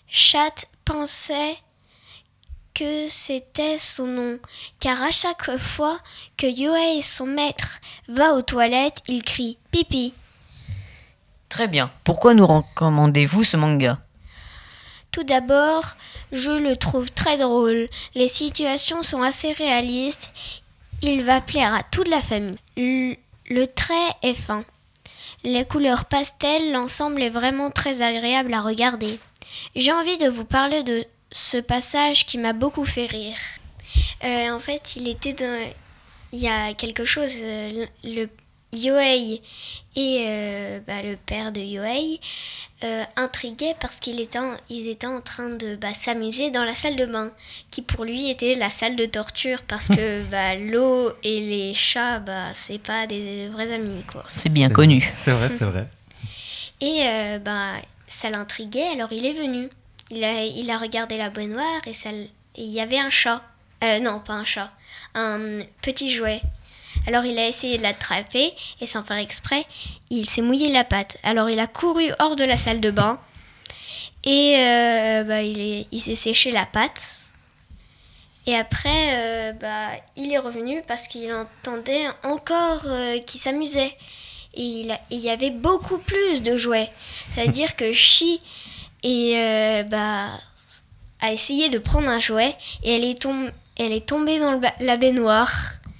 chatte 0.07 0.67
pensait 0.85 1.57
que 2.73 3.07
c'était 3.07 3.77
son 3.77 4.07
nom, 4.07 4.39
car 4.79 5.01
à 5.01 5.11
chaque 5.11 5.57
fois 5.57 5.99
que 6.37 6.47
Yohei, 6.47 7.01
son 7.01 7.27
maître, 7.27 7.79
va 8.07 8.33
aux 8.33 8.41
toilettes, 8.41 9.01
il 9.07 9.23
crie 9.23 9.57
pipi, 9.71 10.13
Très 11.53 11.67
bien. 11.67 11.91
Pourquoi 12.03 12.33
nous 12.33 12.47
recommandez-vous 12.47 13.43
ce 13.43 13.57
manga? 13.57 13.99
Tout 15.11 15.23
d'abord, 15.23 15.83
je 16.31 16.49
le 16.49 16.75
trouve 16.75 17.11
très 17.11 17.37
drôle. 17.37 17.89
Les 18.15 18.27
situations 18.27 19.03
sont 19.03 19.21
assez 19.21 19.51
réalistes. 19.51 20.33
Il 21.03 21.21
va 21.21 21.41
plaire 21.41 21.75
à 21.75 21.83
toute 21.83 22.07
la 22.07 22.21
famille. 22.21 22.57
Le, 22.75 23.15
le 23.51 23.67
trait 23.67 23.93
est 24.23 24.33
fin. 24.33 24.65
Les 25.43 25.63
couleurs 25.63 26.05
pastel, 26.05 26.71
l'ensemble 26.71 27.21
est 27.21 27.29
vraiment 27.29 27.69
très 27.69 28.01
agréable 28.01 28.55
à 28.55 28.63
regarder. 28.63 29.19
J'ai 29.75 29.91
envie 29.91 30.17
de 30.17 30.29
vous 30.29 30.45
parler 30.45 30.81
de 30.81 31.05
ce 31.33 31.57
passage 31.57 32.25
qui 32.25 32.37
m'a 32.37 32.53
beaucoup 32.53 32.85
fait 32.85 33.07
rire. 33.07 33.37
Euh, 34.23 34.51
en 34.51 34.59
fait, 34.59 34.95
il 34.95 35.09
était 35.09 35.33
dans... 35.33 35.69
Il 36.31 36.39
y 36.39 36.47
a 36.47 36.73
quelque 36.73 37.03
chose, 37.05 37.33
euh, 37.43 37.85
le 38.03 38.27
Yohei 38.73 39.41
et 39.95 40.25
euh, 40.27 40.79
bah, 40.85 41.01
le 41.03 41.15
père 41.15 41.51
de 41.51 41.61
Yohei 41.61 42.19
euh, 42.83 43.03
intriguaient 43.15 43.75
parce 43.79 43.97
qu'ils 43.97 44.19
étaient, 44.19 44.39
étaient 44.69 45.07
en 45.07 45.21
train 45.21 45.49
de 45.49 45.75
bah, 45.75 45.93
s'amuser 45.93 46.49
dans 46.49 46.63
la 46.63 46.73
salle 46.73 46.95
de 46.95 47.05
bain, 47.05 47.31
qui 47.69 47.81
pour 47.81 48.03
lui 48.03 48.29
était 48.29 48.55
la 48.55 48.69
salle 48.69 48.95
de 48.95 49.05
torture 49.05 49.61
parce 49.67 49.87
que 49.87 50.21
bah, 50.31 50.55
l'eau 50.55 51.11
et 51.23 51.39
les 51.39 51.73
chats, 51.73 52.19
bah, 52.19 52.49
c'est 52.53 52.79
pas 52.79 53.05
des 53.05 53.47
vrais 53.49 53.71
amis. 53.71 54.03
Quoi. 54.11 54.23
C'est 54.27 54.51
bien 54.51 54.69
connu. 54.69 55.07
C'est 55.13 55.31
vrai, 55.31 55.49
c'est 55.49 55.65
vrai. 55.65 55.87
Et 56.81 57.03
euh, 57.05 57.39
bah, 57.39 57.73
ça 58.07 58.29
l'intriguait, 58.29 58.89
alors 58.93 59.13
il 59.13 59.25
est 59.25 59.33
venu. 59.33 59.69
Il 60.11 60.23
a, 60.23 60.43
il 60.43 60.69
a 60.69 60.77
regardé 60.77 61.17
la 61.17 61.29
baignoire 61.29 61.81
et 61.87 61.93
il 62.57 62.69
y 62.69 62.79
avait 62.81 62.99
un 62.99 63.09
chat. 63.09 63.41
Euh, 63.83 63.99
non, 63.99 64.19
pas 64.19 64.33
un 64.33 64.45
chat. 64.45 64.71
Un 65.15 65.59
petit 65.81 66.09
jouet. 66.09 66.41
Alors 67.07 67.25
il 67.25 67.37
a 67.39 67.47
essayé 67.47 67.77
de 67.77 67.83
l'attraper 67.83 68.53
et 68.79 68.85
sans 68.85 69.03
faire 69.03 69.17
exprès, 69.17 69.65
il 70.09 70.25
s'est 70.29 70.41
mouillé 70.41 70.71
la 70.71 70.83
patte. 70.83 71.17
Alors 71.23 71.49
il 71.49 71.59
a 71.59 71.67
couru 71.67 72.11
hors 72.19 72.35
de 72.35 72.43
la 72.43 72.55
salle 72.55 72.79
de 72.79 72.91
bain 72.91 73.19
et 74.23 74.55
euh, 74.57 75.23
bah, 75.23 75.41
il 75.41 75.59
est- 75.59 75.87
il 75.91 75.99
s'est 75.99 76.15
séché 76.15 76.51
la 76.51 76.65
patte. 76.65 77.01
Et 78.45 78.55
après, 78.55 79.09
euh, 79.13 79.53
bah, 79.53 79.89
il 80.15 80.31
est 80.31 80.37
revenu 80.37 80.81
parce 80.87 81.07
qu'il 81.07 81.33
entendait 81.33 82.07
encore 82.23 82.81
euh, 82.85 83.19
qu'il 83.19 83.39
s'amusait. 83.39 83.95
Et 84.53 84.61
il, 84.63 84.99
il 85.09 85.19
y 85.19 85.29
avait 85.29 85.49
beaucoup 85.49 85.97
plus 85.97 86.41
de 86.41 86.57
jouets. 86.57 86.89
C'est-à-dire 87.33 87.75
que 87.75 87.91
Chi 87.93 88.39
et, 89.03 89.33
euh, 89.37 89.83
bah, 89.83 90.29
a 91.21 91.31
essayé 91.31 91.69
de 91.69 91.77
prendre 91.77 92.07
un 92.09 92.19
jouet 92.19 92.55
et 92.83 92.95
elle 92.97 93.03
est, 93.05 93.21
tom- 93.21 93.51
elle 93.77 93.91
est 93.91 94.05
tombée 94.05 94.39
dans 94.39 94.59
la 94.79 94.97
baignoire. 94.97 95.51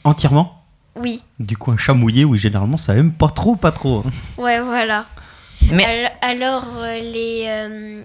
Entièrement? 0.04 0.60
Oui, 0.96 1.24
Du 1.40 1.58
coup, 1.58 1.72
un 1.72 1.78
chat 1.78 1.94
mouillé, 1.94 2.24
oui, 2.24 2.38
généralement, 2.38 2.78
ça 2.78 2.94
aime 2.96 3.12
pas 3.14 3.30
trop, 3.30 3.56
pas 3.56 3.72
trop. 3.72 4.04
hein. 4.06 4.12
ouais, 4.42 4.60
voilà. 4.62 5.06
Mais- 5.72 5.86
Al- 5.86 6.12
Alors, 6.22 6.66
euh, 6.78 7.00
les 7.00 7.46
euh, 7.48 8.04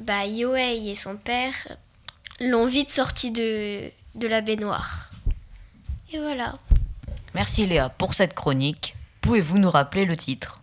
bah, 0.00 0.24
Yohei 0.26 0.88
et 0.90 0.94
son 0.94 1.16
père 1.16 1.54
l'ont 2.40 2.66
vite 2.66 2.92
sorti 2.92 3.30
de, 3.32 3.90
de 4.14 4.28
la 4.28 4.40
baignoire. 4.40 5.10
Et 6.12 6.18
voilà. 6.18 6.52
Merci 7.34 7.66
Léa 7.66 7.88
pour 7.88 8.14
cette 8.14 8.34
chronique. 8.34 8.94
Pouvez-vous 9.22 9.58
nous 9.58 9.70
rappeler 9.70 10.04
le 10.04 10.16
titre? 10.16 10.60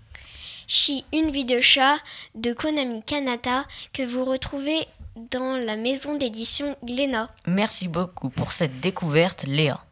Chi, 0.72 1.04
une 1.12 1.32
vie 1.32 1.46
de 1.46 1.62
chat 1.62 1.98
de 2.36 2.54
Konami 2.54 3.02
Kanata 3.02 3.66
que 3.92 4.04
vous 4.04 4.24
retrouvez 4.24 4.86
dans 5.32 5.58
la 5.58 5.76
maison 5.76 6.16
d'édition 6.16 6.78
Glénat. 6.84 7.32
Merci 7.48 7.88
beaucoup 7.88 8.30
pour 8.30 8.52
cette 8.52 8.80
découverte 8.80 9.46
Léa. 9.48 9.84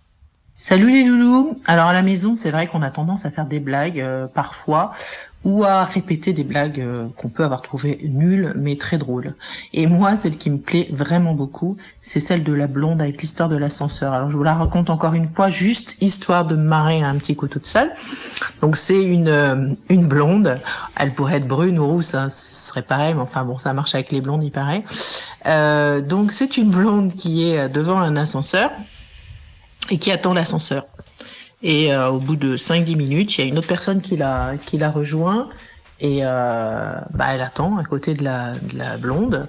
Salut 0.60 0.90
les 0.90 1.04
loulous 1.04 1.56
Alors 1.68 1.86
à 1.86 1.94
la 1.94 2.02
maison, 2.02 2.34
c'est 2.34 2.50
vrai 2.50 2.66
qu'on 2.66 2.82
a 2.82 2.90
tendance 2.90 3.28
à 3.28 3.30
faire 3.30 3.46
des 3.46 3.60
blagues 3.60 4.00
euh, 4.00 4.26
parfois 4.26 4.90
ou 5.44 5.64
à 5.64 5.86
répéter 5.86 6.34
des 6.34 6.44
blagues 6.44 6.82
euh, 6.82 7.06
qu'on 7.16 7.30
peut 7.30 7.44
avoir 7.44 7.62
trouvées 7.62 8.00
nulles 8.10 8.54
mais 8.56 8.76
très 8.76 8.98
drôles. 8.98 9.36
Et 9.74 9.86
moi, 9.86 10.16
celle 10.16 10.36
qui 10.36 10.50
me 10.50 10.58
plaît 10.58 10.88
vraiment 10.92 11.36
beaucoup, 11.36 11.78
c'est 12.02 12.20
celle 12.20 12.44
de 12.44 12.54
la 12.54 12.66
blonde 12.66 13.04
avec 13.04 13.22
l'histoire 13.22 13.50
de 13.50 13.56
l'ascenseur. 13.56 14.14
Alors 14.14 14.32
je 14.32 14.36
vous 14.36 14.42
la 14.42 14.56
raconte 14.56 14.90
encore 14.90 15.14
une 15.14 15.32
fois, 15.32 15.52
juste 15.52 16.02
histoire 16.02 16.46
de 16.46 16.56
me 16.56 16.64
marrer 16.64 17.04
un 17.04 17.14
petit 17.18 17.36
coup 17.36 17.48
toute 17.48 17.68
seule. 17.68 17.92
Donc 18.62 18.78
c'est 18.78 19.04
une 19.04 19.28
euh, 19.28 19.76
une 19.90 20.08
blonde, 20.08 20.60
elle 20.96 21.14
pourrait 21.14 21.36
être 21.36 21.48
brune 21.48 21.78
ou 21.78 21.86
rousse, 21.86 22.16
hein, 22.16 22.30
ce 22.30 22.70
serait 22.70 22.82
pareil, 22.82 23.14
mais 23.14 23.22
enfin 23.22 23.46
bon, 23.46 23.60
ça 23.60 23.74
marche 23.74 23.94
avec 23.94 24.12
les 24.12 24.22
blondes, 24.22 24.44
il 24.44 24.52
paraît. 24.52 24.84
Donc 26.02 26.32
c'est 26.32 26.58
une 26.58 26.72
blonde 26.72 27.14
qui 27.14 27.52
est 27.52 27.70
devant 27.70 28.00
un 28.00 28.16
ascenseur 28.16 28.72
et 29.90 29.98
qui 29.98 30.12
attend 30.12 30.34
l'ascenseur. 30.34 30.86
Et 31.64 31.94
euh, 31.94 32.10
au 32.10 32.20
bout 32.20 32.36
de 32.36 32.56
5-10 32.56 32.96
minutes, 32.96 33.38
il 33.38 33.42
y 33.42 33.44
a 33.44 33.48
une 33.48 33.58
autre 33.58 33.68
personne 33.68 34.02
qui 34.02 34.16
la, 34.16 34.54
qui 34.66 34.78
la 34.78 34.92
rejoint 34.92 35.50
et 36.00 36.20
euh, 36.22 36.94
bah, 37.12 37.26
elle 37.32 37.42
attend 37.42 37.78
à 37.78 37.84
côté 37.84 38.14
de 38.14 38.24
la, 38.24 38.52
de 38.52 38.78
la 38.78 38.98
blonde. 38.98 39.48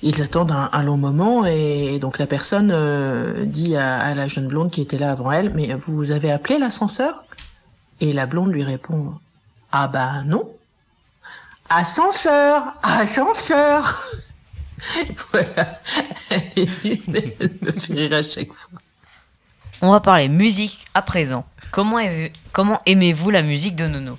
Ils 0.00 0.22
attendent 0.22 0.52
un, 0.52 0.70
un 0.72 0.82
long 0.82 0.96
moment 0.96 1.44
et 1.44 1.98
donc 2.00 2.18
la 2.18 2.26
personne 2.26 2.72
euh, 2.72 3.44
dit 3.44 3.76
à, 3.76 3.98
à 3.98 4.14
la 4.14 4.26
jeune 4.26 4.48
blonde 4.48 4.70
qui 4.70 4.80
était 4.80 4.98
là 4.98 5.12
avant 5.12 5.30
elle, 5.30 5.52
mais 5.54 5.74
vous 5.74 6.10
avez 6.10 6.32
appelé 6.32 6.58
l'ascenseur? 6.58 7.24
Et 8.00 8.12
la 8.12 8.26
blonde 8.26 8.52
lui 8.52 8.64
répond, 8.64 9.14
ah 9.70 9.86
bah 9.88 10.24
non. 10.26 10.50
Ascenseur, 11.70 12.74
ascenseur. 12.82 14.02
voilà. 15.32 15.80
elle 16.30 17.58
me 17.62 17.70
fait 17.70 17.94
rire 17.94 18.12
à 18.14 18.22
chaque 18.22 18.52
fois. 18.52 18.81
On 19.82 19.90
va 19.90 20.00
parler 20.00 20.28
musique 20.28 20.84
à 20.94 21.02
présent. 21.02 21.44
Comment, 21.70 21.98
aimez- 21.98 22.32
comment 22.52 22.80
aimez-vous 22.86 23.30
la 23.30 23.42
musique 23.42 23.76
de 23.76 23.86
Nono? 23.86 24.18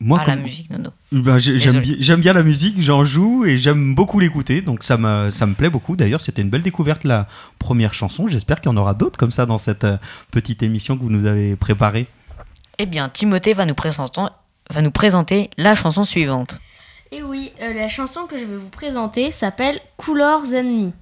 Moi, 0.00 0.20
Ah, 0.22 0.28
la 0.28 0.36
musique 0.36 0.70
Nono. 0.70 0.90
Ben, 1.10 1.38
j'ai- 1.38 1.58
j'aime 1.58 2.20
bien, 2.20 2.32
la 2.32 2.42
musique, 2.44 2.80
j'en 2.80 3.04
joue 3.04 3.44
et 3.46 3.58
j'aime 3.58 3.94
beaucoup 3.96 4.20
l'écouter, 4.20 4.60
donc 4.62 4.84
ça 4.84 4.96
me, 4.96 5.30
ça 5.30 5.46
me 5.46 5.54
plaît 5.54 5.70
beaucoup. 5.70 5.96
D'ailleurs, 5.96 6.20
c'était 6.20 6.42
une 6.42 6.50
belle 6.50 6.62
découverte 6.62 7.02
la 7.04 7.26
première 7.58 7.94
chanson. 7.94 8.28
J'espère 8.28 8.60
qu'il 8.60 8.70
y 8.70 8.74
en 8.74 8.76
aura 8.76 8.94
d'autres 8.94 9.18
comme 9.18 9.32
ça 9.32 9.44
dans 9.46 9.58
cette 9.58 9.84
euh, 9.84 9.96
petite 10.30 10.62
émission 10.62 10.96
que 10.96 11.02
vous 11.02 11.10
nous 11.10 11.24
avez 11.26 11.56
préparée. 11.56 12.06
Eh 12.78 12.86
bien, 12.86 13.08
Timothée 13.08 13.54
va 13.54 13.64
nous, 13.66 13.74
présenter, 13.74 14.20
va 14.70 14.82
nous 14.82 14.92
présenter 14.92 15.50
la 15.56 15.74
chanson 15.74 16.04
suivante. 16.04 16.60
Et 17.10 17.22
oui, 17.22 17.50
euh, 17.62 17.72
la 17.74 17.88
chanson 17.88 18.26
que 18.26 18.36
je 18.36 18.44
vais 18.44 18.56
vous 18.56 18.68
présenter 18.68 19.30
s'appelle 19.32 19.80
Couleurs 19.96 20.52
Ennemies. 20.54 20.92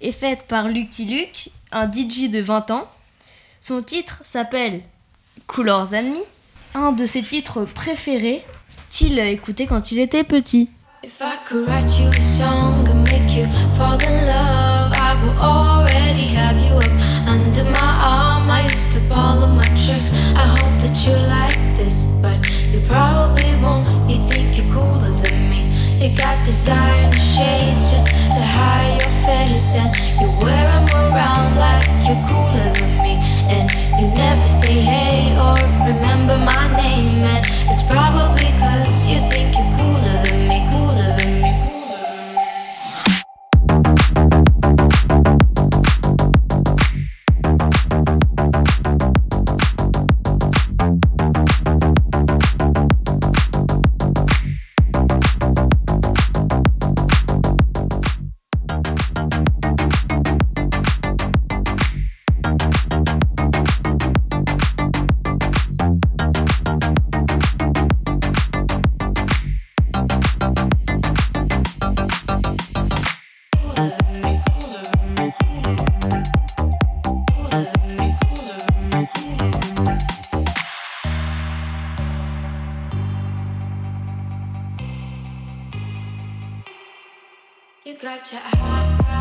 Est 0.00 0.12
faite 0.12 0.44
par 0.46 0.68
Lucky 0.68 1.04
Luke, 1.06 1.48
un 1.72 1.90
DJ 1.90 2.28
de 2.30 2.40
20 2.40 2.70
ans. 2.70 2.88
Son 3.60 3.82
titre 3.82 4.20
s'appelle 4.22 4.82
Couleurs 5.46 5.94
Ennemies, 5.94 6.20
un 6.74 6.92
de 6.92 7.06
ses 7.06 7.22
titres 7.22 7.64
préférés 7.64 8.44
qu'il 8.88 9.18
écoutait 9.18 9.66
quand 9.66 9.92
il 9.92 9.98
était 9.98 10.24
petit. 10.24 10.70
If 11.04 11.20
I 11.20 11.38
could 11.46 11.68
write 11.68 11.98
you 11.98 12.08
a 12.08 12.20
song 12.20 12.86
and 12.88 13.04
make 13.04 13.34
you 13.34 13.46
fall 13.76 13.98
in 14.02 14.26
love, 14.26 14.92
I 14.94 15.14
would 15.22 15.38
already 15.38 16.26
have 16.34 16.58
you 16.58 16.76
up 16.76 16.90
under 17.26 17.64
my 17.64 17.92
arm. 18.02 18.50
I 18.50 18.62
used 18.64 18.90
to 18.92 19.14
all 19.14 19.42
of 19.42 19.50
my 19.54 19.62
tricks. 19.76 20.12
I 20.34 20.46
hope 20.58 20.76
that 20.82 20.96
you 21.06 21.14
like 21.14 21.54
this, 21.76 22.04
but 22.20 22.38
you 22.72 22.80
probably 22.86 23.54
won't. 23.62 23.86
You 24.10 24.18
think 24.28 24.56
you're 24.58 24.72
cooler 24.74 25.10
than 25.22 25.38
me. 25.48 25.62
You 26.02 26.16
got 26.16 26.36
designer 26.44 27.12
shades 27.14 27.90
just 27.90 28.08
to 28.34 28.42
hide 28.42 28.98
your 28.98 29.14
face, 29.22 29.67
You 87.88 87.94
got 87.94 88.30
your 88.30 88.42
high 88.42 89.17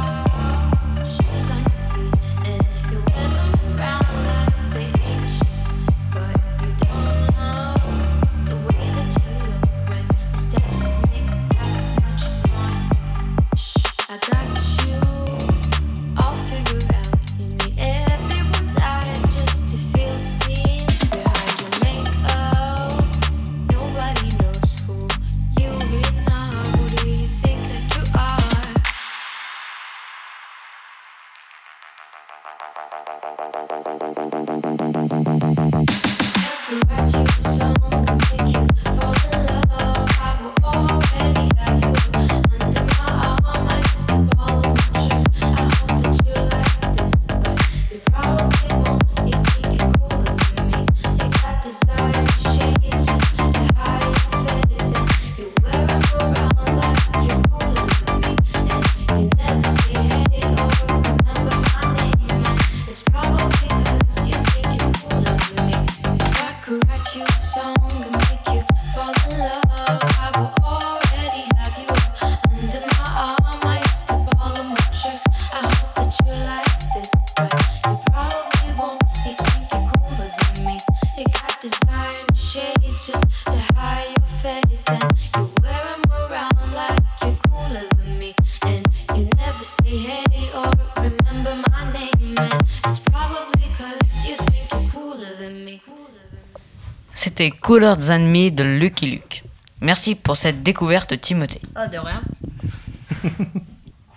Cooler 97.68 97.96
Than 98.00 98.20
Me 98.20 98.50
de 98.50 98.64
Lucky 98.64 99.08
Luke. 99.08 99.44
Merci 99.82 100.16
pour 100.16 100.38
cette 100.38 100.64
découverte, 100.64 101.20
Timothée. 101.20 101.60
Ah, 101.76 101.90
de 101.90 101.98
rien. 101.98 102.22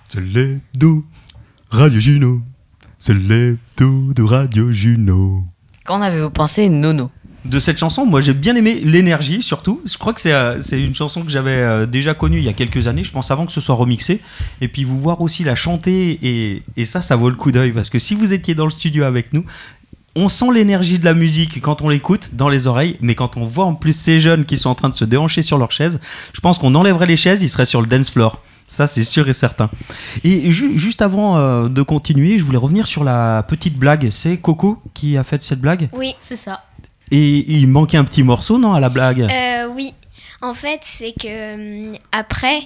C'est 0.09 0.21
l'hebdo 0.21 1.05
Radio 1.69 1.99
Juno. 1.99 2.43
C'est 3.01 3.13
l'hebdo 3.13 4.13
de 4.13 4.23
Radio 4.23 4.71
Juno. 4.71 5.43
Qu'en 5.85 6.01
avez-vous 6.01 6.31
pensé, 6.31 6.69
Nono? 6.69 7.11
De 7.45 7.59
cette 7.59 7.79
chanson, 7.79 8.07
moi 8.07 8.21
j'ai 8.21 8.35
bien 8.35 8.55
aimé 8.55 8.83
l'énergie 8.85 9.43
surtout. 9.43 9.81
Je 9.87 9.97
crois 9.97 10.13
que 10.13 10.21
c'est 10.21 10.33
euh, 10.33 10.61
une 10.73 10.95
chanson 10.95 11.23
que 11.23 11.31
j'avais 11.31 11.57
euh, 11.57 11.87
déjà 11.87 12.13
connue 12.13 12.37
il 12.37 12.45
y 12.45 12.51
a 12.51 12.53
quelques 12.53 12.87
années, 12.87 13.03
je 13.03 13.11
pense 13.11 13.31
avant 13.31 13.47
que 13.47 13.53
ce 13.53 13.63
soit 13.63 13.75
remixé. 13.75 14.21
Et 14.61 14.69
puis 14.69 14.85
vous 14.85 15.01
voir 15.01 15.23
aussi 15.23 15.43
la 15.43 15.57
chanter, 15.57 16.19
et, 16.23 16.63
et 16.77 16.85
ça, 16.85 17.01
ça 17.01 17.17
vaut 17.17 17.31
le 17.31 17.37
coup 17.37 17.51
d'œil. 17.51 17.73
Parce 17.73 17.89
que 17.89 17.99
si 17.99 18.15
vous 18.15 18.33
étiez 18.33 18.55
dans 18.55 18.67
le 18.67 18.71
studio 18.71 19.05
avec 19.05 19.33
nous, 19.33 19.45
on 20.17 20.29
sent 20.29 20.47
l'énergie 20.53 20.99
de 20.99 21.05
la 21.05 21.15
musique 21.15 21.61
quand 21.63 21.83
on 21.83 21.89
l'écoute 21.89 22.31
dans 22.35 22.49
les 22.49 22.67
oreilles, 22.67 22.97
mais 23.01 23.15
quand 23.15 23.37
on 23.37 23.47
voit 23.47 23.65
en 23.65 23.75
plus 23.75 23.93
ces 23.93 24.19
jeunes 24.21 24.45
qui 24.45 24.59
sont 24.59 24.69
en 24.71 24.75
train 24.75 24.89
de 24.89 24.95
se 24.95 25.05
déhancher 25.05 25.43
sur 25.43 25.57
leurs 25.59 25.73
chaises, 25.73 26.01
je 26.33 26.41
pense 26.41 26.59
qu'on 26.59 26.75
enlèverait 26.75 27.07
les 27.07 27.17
chaises, 27.17 27.43
ils 27.43 27.49
seraient 27.49 27.67
sur 27.67 27.81
le 27.81 27.87
dance 27.87 28.11
floor. 28.11 28.41
Ça, 28.67 28.87
c'est 28.87 29.03
sûr 29.03 29.29
et 29.29 29.33
certain. 29.33 29.69
Et 30.23 30.53
ju- 30.53 30.79
juste 30.79 31.03
avant 31.03 31.37
euh, 31.39 31.69
de 31.69 31.83
continuer, 31.83 32.39
je 32.39 32.45
voulais 32.45 32.59
revenir 32.59 32.87
sur 32.87 33.03
la 33.03 33.43
petite 33.49 33.77
blague. 33.77 34.11
C'est 34.11 34.37
Coco 34.37 34.81
qui 34.95 35.17
a 35.17 35.25
fait 35.25 35.43
cette 35.43 35.61
blague? 35.61 35.89
Oui. 35.93 36.15
C'est 36.21 36.37
ça. 36.37 36.63
Et 37.11 37.53
il 37.53 37.67
manquait 37.67 37.97
un 37.97 38.05
petit 38.05 38.23
morceau, 38.23 38.59
non, 38.59 38.73
à 38.73 38.79
la 38.79 38.89
blague? 38.89 39.23
Euh, 39.23 39.67
oui. 39.75 39.93
En 40.41 40.55
fait, 40.55 40.79
c'est 40.85 41.13
que 41.21 41.91
hum, 41.91 41.97
après, 42.13 42.61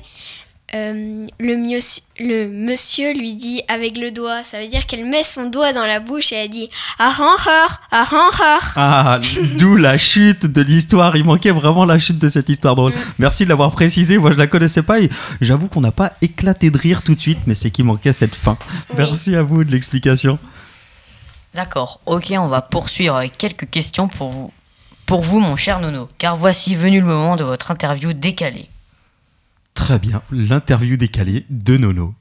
euh, 0.74 1.26
le, 1.38 1.56
mieux- 1.56 1.78
le 2.18 2.48
monsieur 2.48 3.12
lui 3.14 3.34
dit 3.34 3.62
avec 3.68 3.96
le 3.96 4.10
doigt. 4.10 4.42
Ça 4.42 4.60
veut 4.60 4.66
dire 4.66 4.86
qu'elle 4.86 5.04
met 5.04 5.22
son 5.22 5.48
doigt 5.48 5.72
dans 5.72 5.86
la 5.86 6.00
bouche 6.00 6.32
et 6.32 6.36
elle 6.36 6.50
dit 6.50 6.68
Ah 6.98 7.14
ah 7.18 7.36
ah 7.46 7.68
ah 7.92 8.08
ah 8.10 8.30
ah. 8.42 8.60
Ah, 8.76 9.20
d'où 9.56 9.76
la 9.76 9.96
chute 9.98 10.46
de 10.46 10.62
l'histoire. 10.62 11.16
Il 11.16 11.24
manquait 11.24 11.52
vraiment 11.52 11.84
la 11.84 11.98
chute 11.98 12.18
de 12.18 12.28
cette 12.28 12.48
histoire 12.48 12.74
drôle. 12.76 12.92
Merci 13.18 13.44
de 13.44 13.50
l'avoir 13.50 13.70
précisé. 13.70 14.18
Moi, 14.18 14.32
je 14.32 14.38
la 14.38 14.46
connaissais 14.48 14.82
pas. 14.82 15.00
et 15.00 15.08
J'avoue 15.40 15.68
qu'on 15.68 15.80
n'a 15.80 15.92
pas 15.92 16.12
éclaté 16.22 16.70
de 16.70 16.78
rire 16.78 17.02
tout 17.02 17.14
de 17.14 17.20
suite, 17.20 17.38
mais 17.46 17.54
c'est 17.54 17.70
qu'il 17.70 17.84
manquait 17.84 18.12
cette 18.12 18.34
fin. 18.34 18.56
Merci 18.96 19.36
à 19.36 19.42
vous 19.42 19.62
de 19.64 19.70
l'explication. 19.70 20.38
D'accord, 21.54 22.00
ok, 22.06 22.32
on 22.36 22.48
va 22.48 22.62
poursuivre 22.62 23.14
avec 23.14 23.38
quelques 23.38 23.70
questions 23.70 24.08
pour 24.08 24.30
vous. 24.30 24.52
Pour 25.06 25.20
vous, 25.22 25.38
mon 25.38 25.54
cher 25.54 25.78
Nono, 25.80 26.08
car 26.18 26.34
voici 26.36 26.74
venu 26.74 26.98
le 27.00 27.06
moment 27.06 27.36
de 27.36 27.44
votre 27.44 27.70
interview 27.70 28.12
décalée. 28.12 28.68
Très 29.74 29.98
bien, 29.98 30.22
l'interview 30.30 30.96
décalée 30.96 31.44
de 31.50 31.76
Nono. 31.76 32.14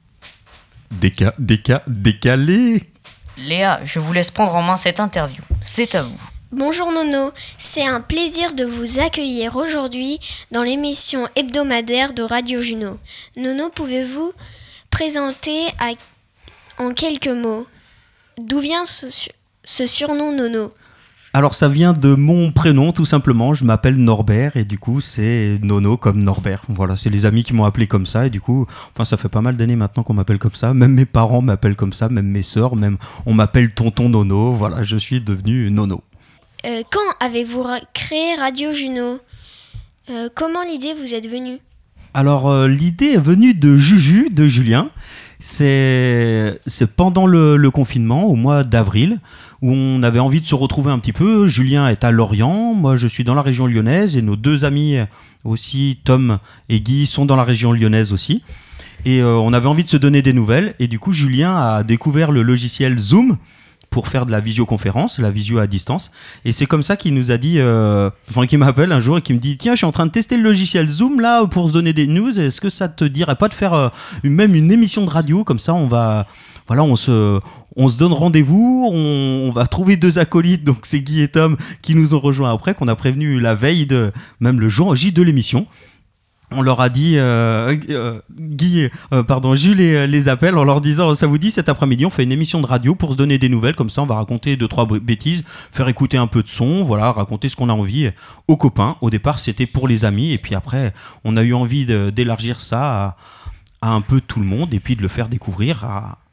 Déca, 0.90 1.32
déca, 1.38 1.82
décalé. 1.86 2.82
Léa, 3.38 3.80
je 3.84 3.98
vous 4.00 4.12
laisse 4.12 4.30
prendre 4.30 4.54
en 4.54 4.62
main 4.62 4.76
cette 4.76 5.00
interview. 5.00 5.42
C'est 5.62 5.94
à 5.94 6.02
vous. 6.02 6.16
Bonjour 6.52 6.92
Nono, 6.92 7.32
c'est 7.58 7.84
un 7.84 8.00
plaisir 8.00 8.54
de 8.54 8.64
vous 8.64 9.00
accueillir 9.00 9.56
aujourd'hui 9.56 10.20
dans 10.52 10.62
l'émission 10.62 11.28
hebdomadaire 11.34 12.12
de 12.12 12.22
Radio 12.22 12.62
Juno. 12.62 12.98
Nono, 13.36 13.70
pouvez-vous 13.70 14.32
présenter 14.90 15.66
à- 15.80 15.94
en 16.82 16.92
quelques 16.92 17.26
mots 17.26 17.66
d'où 18.38 18.60
vient 18.60 18.84
ce, 18.84 19.10
su- 19.10 19.30
ce 19.64 19.86
surnom 19.88 20.30
Nono? 20.32 20.72
Alors 21.36 21.56
ça 21.56 21.66
vient 21.66 21.94
de 21.94 22.14
mon 22.14 22.52
prénom 22.52 22.92
tout 22.92 23.04
simplement, 23.04 23.54
je 23.54 23.64
m'appelle 23.64 23.96
Norbert 23.96 24.56
et 24.56 24.64
du 24.64 24.78
coup 24.78 25.00
c'est 25.00 25.58
Nono 25.64 25.96
comme 25.96 26.22
Norbert. 26.22 26.62
Voilà, 26.68 26.94
c'est 26.94 27.10
les 27.10 27.26
amis 27.26 27.42
qui 27.42 27.54
m'ont 27.54 27.64
appelé 27.64 27.88
comme 27.88 28.06
ça 28.06 28.26
et 28.26 28.30
du 28.30 28.40
coup, 28.40 28.68
enfin 28.92 29.04
ça 29.04 29.16
fait 29.16 29.28
pas 29.28 29.40
mal 29.40 29.56
d'années 29.56 29.74
maintenant 29.74 30.04
qu'on 30.04 30.14
m'appelle 30.14 30.38
comme 30.38 30.54
ça, 30.54 30.72
même 30.72 30.92
mes 30.92 31.06
parents 31.06 31.42
m'appellent 31.42 31.74
comme 31.74 31.92
ça, 31.92 32.08
même 32.08 32.28
mes 32.28 32.42
sœurs, 32.42 32.76
même 32.76 32.98
on 33.26 33.34
m'appelle 33.34 33.74
tonton 33.74 34.08
Nono, 34.08 34.52
voilà, 34.52 34.84
je 34.84 34.96
suis 34.96 35.20
devenu 35.20 35.72
Nono. 35.72 36.04
Euh, 36.66 36.84
Quand 36.88 37.00
avez-vous 37.18 37.66
créé 37.94 38.36
Radio 38.36 38.72
Juno? 38.72 39.18
Euh, 40.10 40.28
Comment 40.36 40.62
l'idée 40.62 40.94
vous 40.94 41.14
est 41.14 41.26
venue? 41.26 41.58
Alors 42.14 42.48
euh, 42.48 42.68
l'idée 42.68 43.14
est 43.14 43.20
venue 43.20 43.54
de 43.54 43.76
Juju, 43.76 44.28
de 44.30 44.46
Julien. 44.46 44.90
C'est 45.46 46.58
pendant 46.96 47.26
le, 47.26 47.58
le 47.58 47.70
confinement, 47.70 48.24
au 48.24 48.34
mois 48.34 48.64
d'avril, 48.64 49.20
où 49.60 49.70
on 49.72 50.02
avait 50.02 50.18
envie 50.18 50.40
de 50.40 50.46
se 50.46 50.54
retrouver 50.54 50.90
un 50.90 50.98
petit 50.98 51.12
peu. 51.12 51.46
Julien 51.46 51.86
est 51.88 52.02
à 52.02 52.10
Lorient, 52.10 52.72
moi 52.72 52.96
je 52.96 53.06
suis 53.06 53.24
dans 53.24 53.34
la 53.34 53.42
région 53.42 53.66
lyonnaise, 53.66 54.16
et 54.16 54.22
nos 54.22 54.36
deux 54.36 54.64
amis 54.64 54.96
aussi, 55.44 55.98
Tom 56.02 56.38
et 56.70 56.80
Guy, 56.80 57.04
sont 57.04 57.26
dans 57.26 57.36
la 57.36 57.44
région 57.44 57.72
lyonnaise 57.72 58.10
aussi. 58.10 58.42
Et 59.04 59.20
euh, 59.20 59.36
on 59.36 59.52
avait 59.52 59.66
envie 59.66 59.84
de 59.84 59.88
se 59.90 59.98
donner 59.98 60.22
des 60.22 60.32
nouvelles, 60.32 60.74
et 60.78 60.88
du 60.88 60.98
coup 60.98 61.12
Julien 61.12 61.54
a 61.54 61.82
découvert 61.82 62.32
le 62.32 62.40
logiciel 62.40 62.98
Zoom 62.98 63.36
pour 63.94 64.08
faire 64.08 64.26
de 64.26 64.32
la 64.32 64.40
visioconférence, 64.40 65.20
la 65.20 65.30
visio 65.30 65.60
à 65.60 65.68
distance. 65.68 66.10
Et 66.44 66.50
c'est 66.50 66.66
comme 66.66 66.82
ça 66.82 66.96
qu'il 66.96 67.14
nous 67.14 67.30
a 67.30 67.36
dit, 67.36 67.60
euh, 67.60 68.10
enfin 68.28 68.44
qu'il 68.44 68.58
m'appelle 68.58 68.90
un 68.90 69.00
jour 69.00 69.18
et 69.18 69.22
qui 69.22 69.32
me 69.32 69.38
dit, 69.38 69.56
tiens, 69.56 69.74
je 69.74 69.76
suis 69.76 69.86
en 69.86 69.92
train 69.92 70.06
de 70.06 70.10
tester 70.10 70.36
le 70.36 70.42
logiciel 70.42 70.88
Zoom 70.88 71.20
là 71.20 71.46
pour 71.46 71.68
se 71.68 71.72
donner 71.72 71.92
des 71.92 72.08
news. 72.08 72.36
Est-ce 72.36 72.60
que 72.60 72.70
ça 72.70 72.88
te 72.88 73.04
dirait 73.04 73.36
pas 73.36 73.46
de 73.46 73.54
faire 73.54 73.72
euh, 73.72 73.88
même 74.24 74.56
une 74.56 74.72
émission 74.72 75.04
de 75.04 75.10
radio? 75.10 75.44
Comme 75.44 75.60
ça 75.60 75.74
On 75.74 75.86
va, 75.86 76.26
voilà, 76.66 76.82
on 76.82 76.96
se, 76.96 77.38
on 77.76 77.88
se 77.88 77.96
donne 77.96 78.12
rendez-vous, 78.12 78.90
on, 78.92 79.48
on 79.48 79.52
va 79.52 79.64
trouver 79.68 79.96
deux 79.96 80.18
acolytes, 80.18 80.64
donc 80.64 80.78
c'est 80.82 80.98
Guy 80.98 81.20
et 81.22 81.28
Tom 81.28 81.56
qui 81.80 81.94
nous 81.94 82.14
ont 82.14 82.20
rejoints 82.20 82.52
après, 82.52 82.74
qu'on 82.74 82.88
a 82.88 82.96
prévenu 82.96 83.38
la 83.38 83.54
veille 83.54 83.86
de, 83.86 84.10
même 84.40 84.58
le 84.58 84.68
jour 84.68 84.96
J 84.96 85.12
de 85.12 85.22
l'émission 85.22 85.68
on 86.50 86.62
leur 86.62 86.80
a 86.80 86.88
dit, 86.88 87.16
euh, 87.16 87.76
euh, 87.90 88.20
Guy, 88.30 88.88
euh, 89.12 89.22
pardon, 89.22 89.54
Jules 89.54 89.78
les, 89.78 90.06
les 90.06 90.28
appelle 90.28 90.56
en 90.56 90.64
leur 90.64 90.80
disant, 90.80 91.14
ça 91.14 91.26
vous 91.26 91.38
dit 91.38 91.50
cet 91.50 91.68
après-midi, 91.68 92.06
on 92.06 92.10
fait 92.10 92.22
une 92.22 92.32
émission 92.32 92.60
de 92.60 92.66
radio 92.66 92.94
pour 92.94 93.12
se 93.12 93.16
donner 93.16 93.38
des 93.38 93.48
nouvelles, 93.48 93.74
comme 93.74 93.90
ça 93.90 94.02
on 94.02 94.06
va 94.06 94.16
raconter 94.16 94.56
deux 94.56 94.68
trois 94.68 94.86
bêtises, 94.86 95.42
faire 95.72 95.88
écouter 95.88 96.16
un 96.16 96.26
peu 96.26 96.42
de 96.42 96.48
son, 96.48 96.84
voilà, 96.84 97.12
raconter 97.12 97.48
ce 97.48 97.56
qu'on 97.56 97.68
a 97.68 97.72
envie 97.72 98.10
aux 98.48 98.56
copains. 98.56 98.96
Au 99.00 99.10
départ 99.10 99.38
c'était 99.38 99.66
pour 99.66 99.88
les 99.88 100.04
amis, 100.04 100.32
et 100.32 100.38
puis 100.38 100.54
après 100.54 100.92
on 101.24 101.36
a 101.36 101.42
eu 101.42 101.54
envie 101.54 101.86
d'élargir 102.12 102.60
ça 102.60 103.16
à, 103.80 103.90
un 103.90 104.00
peu 104.00 104.20
tout 104.20 104.40
le 104.40 104.46
monde, 104.46 104.72
et 104.74 104.80
puis 104.80 104.96
de 104.96 105.02
le 105.02 105.08
faire 105.08 105.28
découvrir 105.28 105.84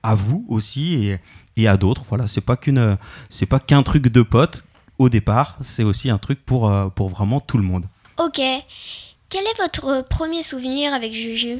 à, 0.04 0.15
vous 0.15 0.45
aussi 0.50 1.12
et, 1.58 1.67
à 1.67 1.78
d'autres. 1.78 2.04
Voilà, 2.10 2.28
c'est 2.28 2.41
pas 2.41 2.58
qu'une, 2.58 2.97
c'est 3.30 3.45
pas 3.45 3.60
qu'un 3.60 3.84
truc 3.84 4.08
de 4.08 4.21
potes. 4.21 4.65
Au 5.00 5.10
départ, 5.10 5.58
c'est 5.62 5.84
aussi 5.84 6.12
un 6.12 6.17
truc 6.17 6.45
pour, 6.45 6.71
pour 6.91 7.10
vraiment 7.10 7.39
tout 7.39 7.58
le 7.58 7.63
monde. 7.63 7.86
Ok. 8.19 8.39
Quel 9.32 9.46
est 9.46 9.58
votre 9.58 10.06
premier 10.10 10.44
souvenir 10.44 10.94
avec 10.94 11.13
Juju? 11.13 11.60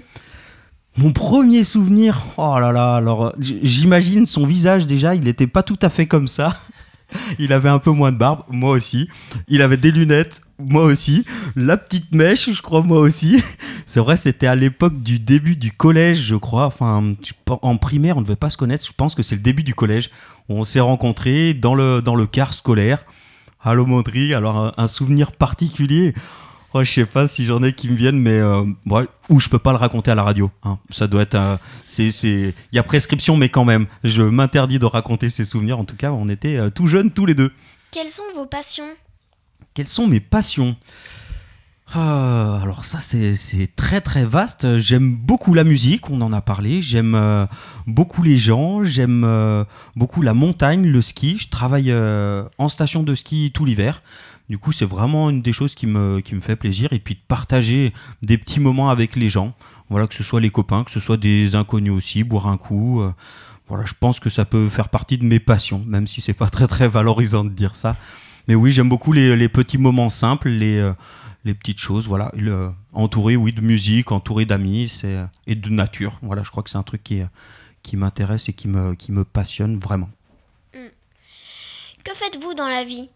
Mon 0.98 1.14
premier 1.14 1.64
souvenir, 1.64 2.22
oh 2.36 2.60
là 2.60 2.74
là, 2.74 2.96
alors 2.96 3.28
euh, 3.28 3.32
j'imagine 3.40 4.26
son 4.26 4.46
visage 4.46 4.86
déjà, 4.86 5.16
il 5.16 5.24
n'était 5.24 5.48
pas 5.48 5.64
tout 5.64 5.80
à 5.82 5.90
fait 5.90 6.06
comme 6.06 6.28
ça. 6.28 6.60
Il 7.40 7.52
avait 7.52 7.70
un 7.70 7.80
peu 7.80 7.92
moins 7.92 8.12
de 8.14 8.18
barbe, 8.18 8.44
moi 8.50 8.72
aussi. 8.72 9.10
Il 9.50 9.62
avait 9.62 9.76
des 9.76 9.92
lunettes, 9.92 10.42
moi 10.60 10.84
aussi. 10.84 11.26
La 11.58 11.76
petite 11.76 12.14
mèche, 12.14 12.50
je 12.52 12.62
crois, 12.62 12.82
moi 12.84 13.00
aussi. 13.00 13.42
C'est 13.86 14.00
vrai, 14.00 14.16
c'était 14.16 14.48
à 14.48 14.56
l'époque 14.56 15.02
du 15.02 15.20
début 15.20 15.58
du 15.58 15.74
collège, 15.74 16.20
je 16.20 16.36
crois. 16.38 16.74
En 16.80 17.78
primaire, 17.78 18.16
on 18.16 18.22
ne 18.22 18.26
devait 18.26 18.38
pas 18.38 18.50
se 18.50 18.56
connaître. 18.56 18.86
Je 18.86 18.94
pense 18.96 19.14
que 19.14 19.24
c'est 19.24 19.36
le 19.36 19.42
début 19.42 19.64
du 19.64 19.74
collège 19.74 20.10
on 20.48 20.64
s'est 20.64 20.80
rencontrés 20.80 21.54
dans 21.54 21.76
le, 21.76 22.02
dans 22.02 22.16
le 22.16 22.26
car 22.26 22.54
scolaire 22.54 23.04
à 23.62 23.74
l'Aumônerie. 23.74 24.34
Alors, 24.34 24.74
un 24.78 24.88
souvenir 24.88 25.34
particulier. 25.34 26.14
Oh, 26.74 26.84
je 26.86 26.90
sais 26.92 27.06
pas 27.06 27.28
si 27.28 27.44
j'en 27.44 27.62
ai 27.64 27.74
qui 27.74 27.90
me 27.90 27.96
viennent, 27.96 28.20
mais 28.20 28.40
euh, 28.40 28.64
ou 29.28 29.40
je 29.42 29.50
peux 29.50 29.60
pas 29.60 29.72
le 29.72 29.78
raconter 29.78 30.10
à 30.10 30.16
la 30.16 30.24
radio. 30.24 30.50
hein. 30.64 30.80
Ça 30.90 31.08
doit 31.08 31.22
être, 31.24 31.36
euh, 31.36 31.58
c'est, 31.86 32.12
c'est, 32.12 32.54
il 32.72 32.76
y 32.76 32.80
a 32.80 32.84
prescription, 32.84 33.36
mais 33.36 33.50
quand 33.50 33.66
même, 33.66 33.88
je 34.06 34.22
m'interdis 34.22 34.80
de 34.80 34.86
raconter 34.86 35.30
ces 35.30 35.44
souvenirs. 35.44 35.80
En 35.80 35.84
tout 35.84 35.98
cas, 35.98 36.12
on 36.12 36.30
était 36.30 36.56
euh, 36.56 36.70
tout 36.70 36.88
jeunes 36.88 37.12
tous 37.12 37.26
les 37.26 37.34
deux. 37.34 37.52
Quelles 37.92 38.10
sont 38.10 38.24
vos 38.36 38.46
passions? 38.46 38.86
Quelles 39.74 39.90
sont 39.90 40.08
mes 40.08 40.22
passions? 40.22 40.78
Ah, 41.94 42.62
Alors 42.64 42.86
ça, 42.86 43.02
c'est, 43.02 43.36
c'est 43.36 43.68
très 43.76 44.00
très 44.00 44.24
vaste. 44.24 44.78
J'aime 44.78 45.14
beaucoup 45.14 45.54
la 45.54 45.66
musique, 45.66 46.10
on 46.10 46.22
en 46.22 46.32
a 46.32 46.40
parlé. 46.40 46.82
J'aime 46.82 47.16
euh, 47.16 47.46
beaucoup 47.86 48.24
les 48.24 48.38
gens. 48.38 48.86
J'aime 48.86 49.24
euh, 49.26 49.66
beaucoup 49.98 50.22
la 50.22 50.34
montagne, 50.34 50.88
le 50.88 51.02
ski. 51.02 51.38
Je 51.38 51.50
travaille 51.50 51.94
en 52.58 52.70
station 52.70 53.04
de 53.04 53.14
ski 53.14 53.52
tout 53.54 53.66
l'hiver. 53.66 54.02
Du 54.52 54.58
coup, 54.58 54.74
c'est 54.74 54.86
vraiment 54.86 55.30
une 55.30 55.42
des 55.42 55.54
choses 55.54 55.74
qui 55.76 55.88
me, 55.88 56.20
qui 56.20 56.36
me 56.36 56.42
fait 56.42 56.58
plaisir. 56.58 56.92
Et 56.92 57.00
puis 57.00 57.16
de 57.16 57.22
partager 57.26 57.94
des 58.22 58.38
petits 58.38 58.60
moments 58.60 58.90
avec 58.90 59.16
les 59.16 59.30
gens. 59.30 59.56
Voilà, 59.90 60.08
que 60.08 60.14
ce 60.14 60.24
soit 60.24 60.42
les 60.42 60.50
copains, 60.50 60.84
que 60.84 60.92
ce 60.92 61.00
soit 61.00 61.16
des 61.16 61.56
inconnus 61.56 61.94
aussi, 61.94 62.26
boire 62.26 62.48
un 62.48 62.58
coup. 62.58 63.00
euh, 63.02 63.14
voilà, 63.70 63.86
je 63.86 63.94
pense 63.98 64.20
que 64.20 64.30
ça 64.30 64.44
peut 64.44 64.68
faire 64.68 64.90
partie 64.90 65.18
de 65.18 65.24
mes 65.24 65.40
passions, 65.40 65.82
même 65.88 66.06
si 66.06 66.20
c'est 66.20 66.34
pas 66.34 66.50
très 66.50 66.68
très 66.68 66.90
valorisant 66.90 67.46
de 67.46 67.50
dire 67.50 67.76
ça. 67.76 67.96
Mais 68.50 68.56
oui, 68.56 68.74
j'aime 68.74 68.90
beaucoup 68.90 69.14
les, 69.14 69.38
les 69.38 69.48
petits 69.48 69.78
moments 69.78 70.10
simples, 70.10 70.50
les, 70.50 70.76
euh, 70.78 70.92
les 71.46 71.54
petites 71.54 71.80
choses. 71.80 72.10
Voilà, 72.10 72.30
Le- 72.36 72.74
entouré, 72.92 73.38
oui, 73.38 73.54
de 73.54 73.62
musique, 73.62 74.12
entouré 74.12 74.44
d'amis, 74.44 74.92
et 75.48 75.56
de 75.56 75.70
nature. 75.70 76.20
Voilà, 76.22 76.44
je 76.44 76.52
crois 76.52 76.62
que 76.62 76.70
c'est 76.70 76.78
un 76.78 76.84
truc 76.84 77.04
qui 77.04 77.22
qui 77.84 77.96
m'intéresse 77.96 78.50
et 78.50 78.54
qui 78.54 78.68
me, 78.68 78.96
qui 78.96 79.14
me 79.14 79.24
passionne 79.24 79.78
vraiment. 79.80 80.10
Que 82.04 82.14
faites-vous 82.14 82.54
dans 82.54 82.68
la 82.68 82.84
vie? 82.84 83.10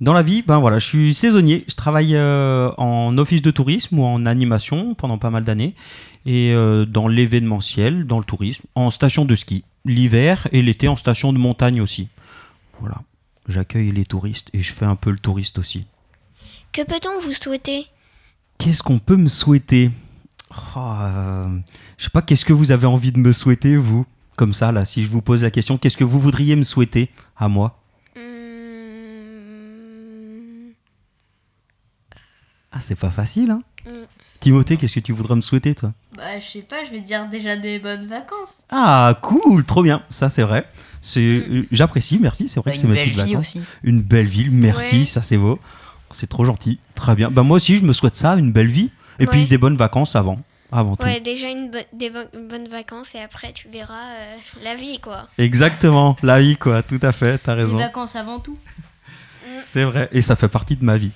Dans 0.00 0.12
la 0.12 0.22
vie, 0.22 0.42
ben 0.42 0.58
voilà, 0.58 0.78
je 0.78 0.86
suis 0.86 1.14
saisonnier. 1.14 1.64
Je 1.68 1.74
travaille 1.74 2.16
euh, 2.16 2.70
en 2.78 3.16
office 3.18 3.42
de 3.42 3.50
tourisme 3.50 3.98
ou 3.98 4.04
en 4.04 4.26
animation 4.26 4.94
pendant 4.94 5.18
pas 5.18 5.30
mal 5.30 5.44
d'années. 5.44 5.74
Et 6.26 6.52
euh, 6.52 6.84
dans 6.84 7.06
l'événementiel, 7.06 8.06
dans 8.06 8.18
le 8.18 8.24
tourisme, 8.24 8.64
en 8.74 8.90
station 8.90 9.24
de 9.24 9.36
ski. 9.36 9.64
L'hiver 9.84 10.48
et 10.52 10.62
l'été 10.62 10.88
en 10.88 10.96
station 10.96 11.32
de 11.32 11.38
montagne 11.38 11.80
aussi. 11.80 12.08
Voilà, 12.80 13.02
j'accueille 13.48 13.92
les 13.92 14.04
touristes 14.06 14.48
et 14.52 14.60
je 14.60 14.72
fais 14.72 14.86
un 14.86 14.96
peu 14.96 15.10
le 15.10 15.18
touriste 15.18 15.58
aussi. 15.58 15.86
Que 16.72 16.82
peut-on 16.82 17.20
vous 17.20 17.32
souhaiter? 17.32 17.86
Qu'est-ce 18.58 18.82
qu'on 18.82 18.98
peut 18.98 19.16
me 19.16 19.28
souhaiter? 19.28 19.90
Oh, 20.50 20.80
euh, 21.02 21.58
Je 21.98 22.04
sais 22.04 22.10
pas, 22.10 22.22
qu'est-ce 22.22 22.44
que 22.44 22.52
vous 22.52 22.72
avez 22.72 22.86
envie 22.86 23.12
de 23.12 23.18
me 23.18 23.32
souhaiter, 23.32 23.76
vous? 23.76 24.06
Comme 24.36 24.54
ça, 24.54 24.72
là, 24.72 24.84
si 24.84 25.04
je 25.04 25.10
vous 25.10 25.22
pose 25.22 25.42
la 25.42 25.50
question, 25.50 25.78
qu'est-ce 25.78 25.96
que 25.96 26.04
vous 26.04 26.18
voudriez 26.18 26.56
me 26.56 26.64
souhaiter 26.64 27.10
à 27.36 27.48
moi? 27.48 27.83
Ah, 32.74 32.80
c'est 32.80 32.94
pas 32.96 33.10
facile, 33.10 33.50
hein 33.50 33.62
Mm. 33.86 33.90
Timothée, 34.40 34.76
qu'est-ce 34.78 34.94
que 34.94 35.00
tu 35.00 35.12
voudrais 35.12 35.36
me 35.36 35.42
souhaiter, 35.42 35.74
toi? 35.74 35.92
Bah, 36.16 36.38
je 36.40 36.44
sais 36.46 36.62
pas, 36.62 36.84
je 36.84 36.90
vais 36.90 37.00
dire 37.02 37.28
déjà 37.28 37.54
des 37.54 37.78
bonnes 37.78 38.06
vacances. 38.06 38.62
Ah, 38.70 39.18
cool, 39.20 39.62
trop 39.66 39.82
bien, 39.82 40.02
ça 40.08 40.30
c'est 40.30 40.42
vrai. 40.42 40.66
C'est, 41.02 41.20
euh, 41.20 41.66
j'apprécie, 41.70 42.18
merci. 42.18 42.48
C'est 42.48 42.60
vrai 42.60 42.70
Bah, 42.70 42.80
que 42.80 42.86
une 42.86 42.94
c'est 42.94 43.00
petites 43.00 43.12
vie 43.12 43.32
vacances. 43.32 43.36
aussi. 43.56 43.60
Une 43.82 44.00
belle 44.00 44.24
ville, 44.26 44.50
merci, 44.50 45.00
Ouais. 45.00 45.04
ça 45.04 45.20
c'est 45.20 45.36
beau. 45.36 45.58
C'est 46.10 46.28
trop 46.28 46.46
gentil, 46.46 46.78
très 46.94 47.14
bien. 47.14 47.30
Bah 47.30 47.42
moi 47.42 47.56
aussi, 47.58 47.76
je 47.76 47.84
me 47.84 47.92
souhaite 47.92 48.16
ça, 48.16 48.36
une 48.36 48.52
belle 48.52 48.68
vie, 48.70 48.90
et 49.18 49.26
puis 49.26 49.46
des 49.46 49.58
bonnes 49.58 49.76
vacances 49.76 50.16
avant, 50.16 50.40
avant 50.72 50.96
tout. 50.96 51.04
Ouais, 51.04 51.20
déjà 51.20 51.50
une 51.50 51.70
bo- 51.70 51.78
des 51.92 52.08
bo- 52.08 52.48
bonnes 52.48 52.68
vacances 52.68 53.14
et 53.14 53.20
après 53.20 53.52
tu 53.52 53.68
verras 53.68 54.12
euh, 54.16 54.36
la 54.62 54.74
vie 54.76 54.98
quoi. 54.98 55.28
Exactement, 55.36 56.16
la 56.22 56.40
vie 56.40 56.56
quoi, 56.56 56.82
tout 56.82 57.00
à 57.02 57.12
fait, 57.12 57.36
t'as 57.36 57.54
Les 57.54 57.64
raison. 57.64 57.76
vacances 57.76 58.16
avant 58.16 58.40
tout. 58.40 58.56
C'est 59.60 59.84
vrai, 59.84 60.08
et 60.12 60.22
ça 60.22 60.36
fait 60.36 60.48
partie 60.48 60.76
de 60.76 60.84
ma 60.84 60.96
vie. 60.96 61.12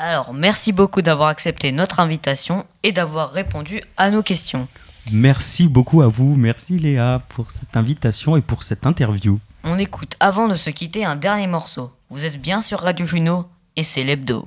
Alors, 0.00 0.32
merci 0.32 0.70
beaucoup 0.70 1.02
d'avoir 1.02 1.28
accepté 1.28 1.72
notre 1.72 1.98
invitation 1.98 2.64
et 2.84 2.92
d'avoir 2.92 3.32
répondu 3.32 3.82
à 3.96 4.10
nos 4.10 4.22
questions. 4.22 4.68
Merci 5.10 5.66
beaucoup 5.66 6.02
à 6.02 6.06
vous, 6.06 6.36
merci 6.36 6.78
Léa 6.78 7.20
pour 7.30 7.50
cette 7.50 7.76
invitation 7.76 8.36
et 8.36 8.40
pour 8.40 8.62
cette 8.62 8.86
interview. 8.86 9.40
On 9.64 9.76
écoute 9.76 10.14
avant 10.20 10.46
de 10.46 10.54
se 10.54 10.70
quitter 10.70 11.04
un 11.04 11.16
dernier 11.16 11.48
morceau. 11.48 11.90
Vous 12.10 12.24
êtes 12.24 12.40
bien 12.40 12.62
sur 12.62 12.78
Radio 12.78 13.06
Juno 13.06 13.46
et 13.74 13.82
c'est 13.82 14.04
l'hebdo. 14.04 14.46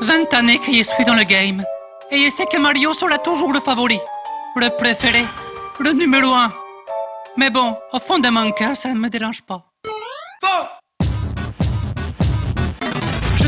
20 0.00 0.32
années 0.32 0.58
que 0.58 0.72
je 0.72 0.82
suis 0.82 1.04
dans 1.04 1.14
le 1.14 1.24
game. 1.24 1.62
Et 2.10 2.24
je 2.24 2.30
sais 2.30 2.46
que 2.46 2.56
Mario 2.56 2.94
sera 2.94 3.18
toujours 3.18 3.52
le 3.52 3.60
favori, 3.60 3.98
le 4.56 4.70
préféré, 4.70 5.24
le 5.80 5.92
numéro 5.92 6.32
un. 6.32 6.50
Mais 7.36 7.50
bon, 7.50 7.76
au 7.92 7.98
fond 7.98 8.18
de 8.18 8.28
mon 8.30 8.50
cœur, 8.52 8.74
ça 8.76 8.88
ne 8.88 8.98
me 8.98 9.10
dérange 9.10 9.42
pas. 9.42 9.66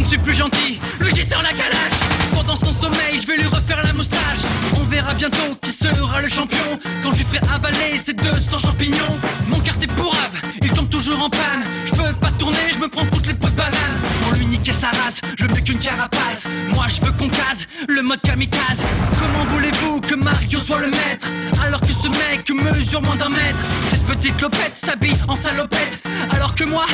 Suis 0.08 0.18
plus 0.18 0.34
gentil, 0.34 0.80
Luigi 1.00 1.22
sort 1.22 1.42
la 1.42 1.50
calage. 1.50 1.92
Pendant 2.32 2.56
son 2.56 2.72
sommeil, 2.72 3.20
je 3.20 3.26
vais 3.26 3.36
lui 3.36 3.46
refaire 3.46 3.82
la 3.84 3.92
moustache. 3.92 4.40
On 4.80 4.84
verra 4.84 5.12
bientôt 5.12 5.54
qui 5.60 5.70
sera 5.70 6.22
le 6.22 6.28
champion. 6.28 6.78
Quand 7.02 7.12
je 7.12 7.18
lui 7.18 7.24
ferai 7.24 7.40
avaler 7.54 8.00
ces 8.02 8.14
200 8.14 8.58
champignons. 8.58 9.18
Mon 9.48 9.58
carte 9.60 9.82
est 9.82 9.92
pourrave, 9.92 10.32
il 10.62 10.72
tombe 10.72 10.88
toujours 10.88 11.22
en 11.22 11.28
panne. 11.28 11.62
Je 11.84 11.90
peux 11.90 12.12
pas 12.14 12.30
tourner, 12.38 12.72
je 12.72 12.78
me 12.78 12.88
prends 12.88 13.04
toutes 13.04 13.26
les 13.26 13.34
pots 13.34 13.48
de. 13.48 13.92
Pour 14.22 14.38
lui 14.38 14.46
niquer 14.46 14.72
sa 14.72 14.88
race, 14.88 15.20
je 15.38 15.44
mets 15.44 15.60
qu'une 15.60 15.78
carapace. 15.78 16.46
Moi 16.74 16.86
je 16.88 17.04
veux 17.04 17.12
qu'on 17.12 17.28
case 17.28 17.66
le 17.86 18.00
mode 18.00 18.22
kamikaze. 18.22 18.86
Comment 19.20 19.44
voulez-vous 19.50 20.00
que 20.00 20.14
Mario 20.14 20.58
soit 20.58 20.80
le 20.80 20.88
maître? 20.88 21.28
Alors 21.66 21.82
que 21.82 21.92
ce 21.92 22.08
mec 22.08 22.44
mesure 22.54 23.02
moins 23.02 23.16
d'un 23.16 23.28
mètre. 23.28 23.62
Cette 23.90 24.06
petite 24.06 24.38
clopette 24.38 24.74
s'habille 24.74 25.20
en 25.28 25.36
salopette. 25.36 26.02
Alors 26.30 26.54
que 26.54 26.64
moi. 26.64 26.86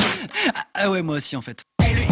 Ah 0.73 0.89
ouais, 0.89 1.01
moi 1.01 1.15
aussi 1.15 1.37
en 1.37 1.41
fait. 1.41 1.63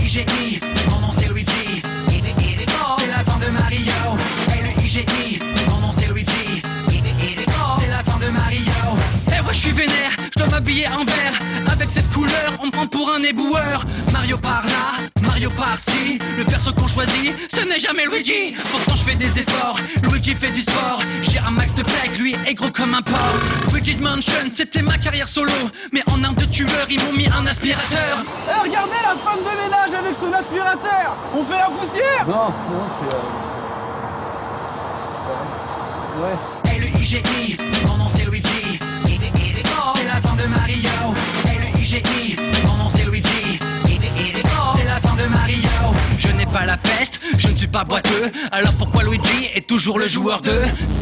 L-I-G-I, 0.03 0.59
mon 0.89 0.99
nom 0.99 1.13
c'est 1.17 1.29
Luigi. 1.29 1.81
C'est 2.09 3.07
la 3.07 3.23
fin 3.23 3.39
de 3.39 3.49
Mario. 3.51 3.93
L-I-G-I, 4.49 5.39
mon 5.69 5.77
nom 5.77 5.91
c'est 5.97 6.13
Luigi. 6.13 6.61
C'est 6.89 7.87
la 7.89 8.03
fin 8.03 8.19
de 8.19 8.29
Mario. 8.29 8.59
Eh 9.27 9.39
ouais, 9.39 9.53
je 9.53 9.57
suis 9.57 9.71
vénère, 9.71 10.11
je 10.35 10.43
dois 10.43 10.49
m'habiller 10.49 10.89
en 10.89 11.05
vert. 11.05 11.39
Avec 11.71 11.89
cette 11.89 12.11
couleur, 12.11 12.51
on 12.61 12.65
me 12.65 12.71
prend 12.71 12.85
pour 12.85 13.09
un 13.11 13.23
éboueur. 13.23 13.85
Mario 14.11 14.37
par 14.37 14.65
là, 14.65 14.99
Mario 15.33 15.49
par 15.57 15.79
ci. 15.79 16.19
Le 16.37 16.43
perso 16.43 16.71
qu'on 16.73 16.87
choisit, 16.87 17.33
ce 17.51 17.65
n'est 17.65 17.79
jamais 17.79 18.05
Luigi. 18.05 18.53
Pourtant, 18.71 18.95
je 18.95 19.01
fais 19.03 19.15
des 19.15 19.39
efforts. 19.39 19.79
Luigi 20.11 20.35
fait 20.35 20.51
du 20.51 20.61
sport. 20.61 21.01
J'ai 21.27 21.39
un 21.39 21.49
max 21.49 21.73
de 21.73 21.83
flex, 21.83 22.19
lui 22.19 22.35
est 22.45 22.53
gros 22.53 22.69
comme 22.69 22.93
un 22.93 23.01
porc. 23.01 23.39
Luigi's 23.73 23.99
Mansion, 23.99 24.51
c'était 24.53 24.83
ma 24.83 24.95
carrière 24.95 25.27
solo. 25.27 25.51
Mais 25.91 26.03
en 26.11 26.23
arme 26.23 26.35
de 26.35 26.45
tueur, 26.45 26.85
ils 26.87 26.99
m'ont 27.03 27.13
mis 27.13 27.27
un 27.27 27.47
aspirateur. 27.47 28.23
Eh, 28.47 28.61
regardez 28.61 28.93
la 29.01 29.15
femme 29.15 29.39
de 29.39 29.63
ménage 29.63 29.99
avec 29.99 30.13
son 30.13 30.31
aspirateur 30.31 31.15
On 31.35 31.43
fait 31.43 31.57
la 31.57 31.69
poussière 31.71 32.27
Non, 32.27 32.53
non, 32.69 32.85
c'est... 33.01 33.15
Ouais. 36.21 36.75
L-I-G-I, 36.77 37.57
mon 37.87 37.87
nom 37.87 37.92
boiteux. 47.83 48.31
Alors 48.51 48.73
pourquoi 48.77 49.03
Luigi 49.03 49.49
est 49.55 49.65
toujours 49.65 49.97
le 49.97 50.07
joueur 50.07 50.41
2 50.41 50.51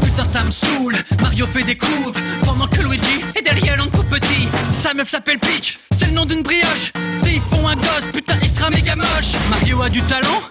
Putain, 0.01 0.23
ça 0.23 0.43
me 0.43 0.51
saoule. 0.51 0.95
Mario 1.21 1.45
fait 1.47 1.63
des 1.63 1.75
couves 1.75 2.17
pendant 2.45 2.67
que 2.67 2.81
Luigi 2.81 3.21
est 3.36 3.41
derrière 3.41 3.77
tout 3.91 4.03
petit. 4.03 4.47
Sa 4.73 4.93
meuf 4.93 5.10
s'appelle 5.10 5.39
Peach, 5.39 5.79
c'est 5.97 6.07
le 6.07 6.13
nom 6.13 6.25
d'une 6.25 6.41
brioche. 6.41 6.93
S'ils 7.23 7.41
font 7.41 7.67
un 7.67 7.75
gosse, 7.75 8.12
putain, 8.13 8.36
il 8.41 8.47
sera 8.47 8.69
méga 8.69 8.95
moche. 8.95 9.34
Mario 9.49 9.81
a 9.81 9.89
du 9.89 10.01
talent 10.03 10.41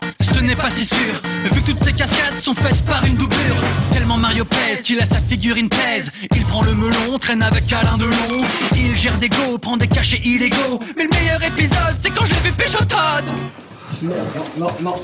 ce 0.41 0.47
n'est 0.47 0.57
pas 0.57 0.71
si 0.71 0.87
sûr, 0.87 1.21
vu 1.45 1.51
que 1.51 1.67
toutes 1.67 1.85
ces 1.85 1.93
cascades 1.93 2.39
sont 2.39 2.55
faites 2.55 2.85
par 2.87 3.05
une 3.05 3.15
doublure. 3.17 3.57
Tellement 3.93 4.17
Mario 4.17 4.45
pèse 4.45 4.83
qu'il 4.83 4.99
a 5.01 5.05
sa 5.05 5.17
figurine 5.17 5.69
pèse. 5.69 6.11
Il 6.35 6.45
prend 6.47 6.63
le 6.63 6.75
melon, 6.75 7.19
traîne 7.19 7.43
avec 7.43 7.71
Alain 7.73 7.99
Delon. 7.99 8.45
Il 8.75 8.97
gère 8.97 9.19
des 9.19 9.29
go, 9.29 9.59
prend 9.61 9.77
des 9.77 9.89
cachets 9.89 10.21
illégaux. 10.25 10.81
Mais 10.97 11.05
le 11.05 11.11
meilleur 11.11 11.43
épisode, 11.43 11.97
c'est 12.03 12.11
quand 12.11 12.25
je 12.25 12.33
l'ai 12.33 12.41
vu 12.41 12.53
pécho 12.53 12.79
Todd. 12.79 13.25
Non, 14.03 14.15
non, 14.57 14.67
non. 14.81 14.81
Non, 14.81 14.95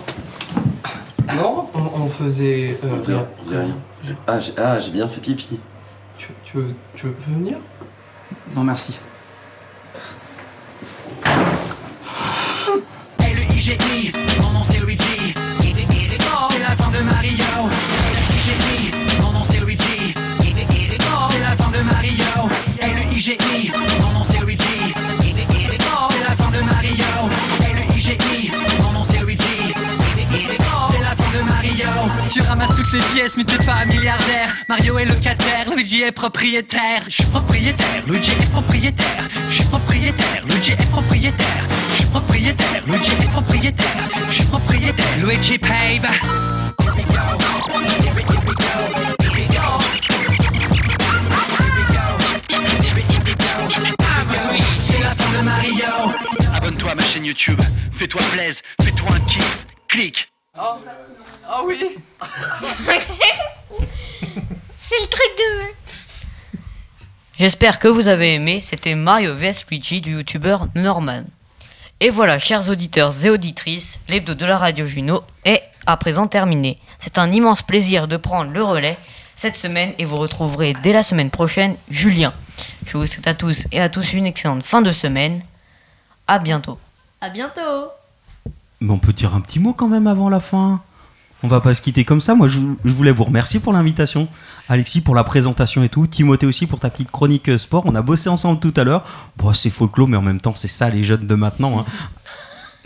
on, 1.29 2.03
on 2.03 2.09
faisait... 2.09 2.79
euh, 2.85 2.89
On 2.93 2.97
faisait- 2.99 3.15
rien. 3.15 3.27
on 3.41 3.45
faisait 3.45 3.59
rien. 3.59 3.77
J'ai- 4.05 4.17
Ah, 4.27 4.41
j'ai 4.41 4.53
ah, 4.59 4.79
j'ai 4.81 4.91
bien 4.91 5.09
fait 5.09 5.21
pipi. 5.21 5.59
Tu, 6.19 6.29
tu 6.45 6.57
veux, 6.59 6.75
tu 6.95 7.07
veux 7.07 7.15
venir? 7.29 7.59
Non, 8.55 8.65
merci. 8.65 8.99
L-I-G-I, 13.21 14.13
mon 14.43 14.51
nom 14.59 14.63
c'est 14.69 14.79
Luigi. 14.81 15.35
C'est 15.61 16.59
la 16.59 16.71
fin 16.77 16.91
de 16.91 17.03
Mario. 17.03 17.33
L-I-G-I, 18.11 18.91
mon 19.23 19.33
nom 19.33 19.45
c'est 19.51 19.61
Luigi. 19.61 20.15
C'est 20.41 21.41
la 21.41 21.57
fin 21.57 21.71
de 21.71 21.83
Mario. 21.83 22.49
L-I-G-I, 22.79 23.66
toutes 32.87 33.01
les 33.01 33.07
pièces, 33.15 33.37
mais 33.37 33.45
t'es 33.45 33.59
pas 33.65 33.85
milliardaire. 33.87 34.55
Mario 34.69 34.99
est 34.99 35.05
locataire, 35.05 35.71
Luigi 35.75 36.03
est 36.03 36.13
propriétaire. 36.13 37.03
Je 37.09 37.15
suis 37.15 37.25
propriétaire, 37.25 38.03
Luigi 38.07 38.31
est 38.33 38.51
propriétaire. 38.51 39.29
Je 39.51 39.55
suis 39.55 39.65
propriétaire, 39.65 40.45
Luigi 40.47 40.73
est 40.73 40.91
propriétaire. 40.91 41.69
Je 41.91 41.95
suis 41.95 42.07
propriétaire, 42.07 42.83
Luigi 42.87 43.11
est 43.13 43.33
propriétaire. 43.33 43.97
Je 44.29 44.35
suis 44.35 44.45
propriétaire, 44.45 45.07
Luigi 45.21 45.59
paye. 45.59 46.01
C'est 54.81 55.03
la 55.03 55.15
fin 55.15 55.39
de 55.39 55.45
Mario. 55.45 55.85
Abonne-toi 56.55 56.91
à 56.91 56.95
ma 56.95 57.03
chaîne 57.03 57.25
YouTube. 57.25 57.61
Fais-toi 57.99 58.21
plaise. 58.33 58.61
Fais-toi 58.83 59.09
un 59.11 59.21
kiff. 59.31 59.67
Clique. 59.89 60.29
Ah, 60.59 60.79
ah 61.49 61.61
oui 61.67 61.77
C'est 64.81 65.01
le 65.01 65.07
truc 65.09 65.31
de. 65.39 66.59
J'espère 67.39 67.79
que 67.79 67.89
vous 67.89 68.09
avez 68.09 68.35
aimé, 68.35 68.61
c'était 68.61 68.95
Mario 68.95 69.35
vs 69.35 69.67
Luigi 69.71 70.01
du 70.01 70.13
youtubeur 70.13 70.69
Norman. 70.75 71.25
Et 72.01 72.09
voilà, 72.09 72.39
chers 72.39 72.71
auditeurs 72.71 73.13
et 73.25 73.31
auditrices, 73.31 74.01
l'hebdo 74.09 74.35
de 74.35 74.47
la 74.47 74.57
radio 74.57 74.87
Juno 74.87 75.23
est 75.45 75.63
à 75.85 75.99
présent 75.99 76.27
terminé. 76.27 76.79
C'est 76.99 77.19
un 77.19 77.31
immense 77.31 77.61
plaisir 77.63 78.09
de 78.09 78.17
prendre 78.17 78.51
le 78.51 78.63
relais 78.63 78.97
cette 79.35 79.57
semaine 79.57 79.93
et 79.99 80.07
vous 80.07 80.17
retrouverez 80.17 80.75
dès 80.83 80.93
la 80.93 81.03
semaine 81.03 81.31
prochaine 81.31 81.77
Julien. 81.91 82.33
Je 82.87 82.97
vous 82.97 83.07
souhaite 83.07 83.27
à 83.27 83.35
tous 83.35 83.67
et 83.73 83.81
à 83.81 83.91
tous 83.91 84.15
une 84.15 84.27
excellente 84.27 84.63
fin 84.63 84.81
de 84.81 84.91
semaine. 84.91 85.43
À 86.27 86.39
bientôt. 86.39 86.79
À 87.21 87.29
bientôt 87.29 87.91
Mais 88.87 88.93
on 88.93 88.99
peut 88.99 89.13
dire 89.13 89.35
un 89.35 89.41
petit 89.41 89.59
mot 89.59 89.73
quand 89.73 89.89
même 89.89 90.07
avant 90.07 90.29
la 90.29 90.39
fin. 90.39 90.81
On 91.43 91.49
va 91.49 91.61
pas 91.61 91.75
se 91.75 91.83
quitter 91.83 92.05
comme 92.05 92.21
ça. 92.21 92.37
Moi, 92.37 92.47
je, 92.47 92.59
je 92.85 92.93
voulais 92.93 93.11
vous 93.11 93.25
remercier 93.25 93.59
pour 93.59 93.73
l'invitation. 93.73 94.29
Alexis 94.69 95.01
pour 95.01 95.17
la 95.17 95.25
présentation 95.25 95.83
et 95.83 95.89
tout. 95.89 96.07
Timothée 96.07 96.47
aussi 96.47 96.67
pour 96.69 96.79
ta 96.79 96.89
petite 96.89 97.11
chronique 97.11 97.49
euh, 97.49 97.59
sport. 97.59 97.83
On 97.87 97.97
a 97.97 98.03
bossé 98.03 98.29
ensemble 98.29 98.61
tout 98.61 98.73
à 98.77 98.85
l'heure. 98.85 99.03
Bon, 99.39 99.53
c'est 99.53 99.71
folklore, 99.71 100.07
mais 100.07 100.17
en 100.17 100.23
même 100.23 100.41
temps, 100.41 100.55
c'est 100.55 100.69
ça 100.69 100.89
les 100.89 101.03
jeunes 101.03 101.27
de 101.27 101.35
maintenant. 101.35 101.81
hein. 101.81 101.85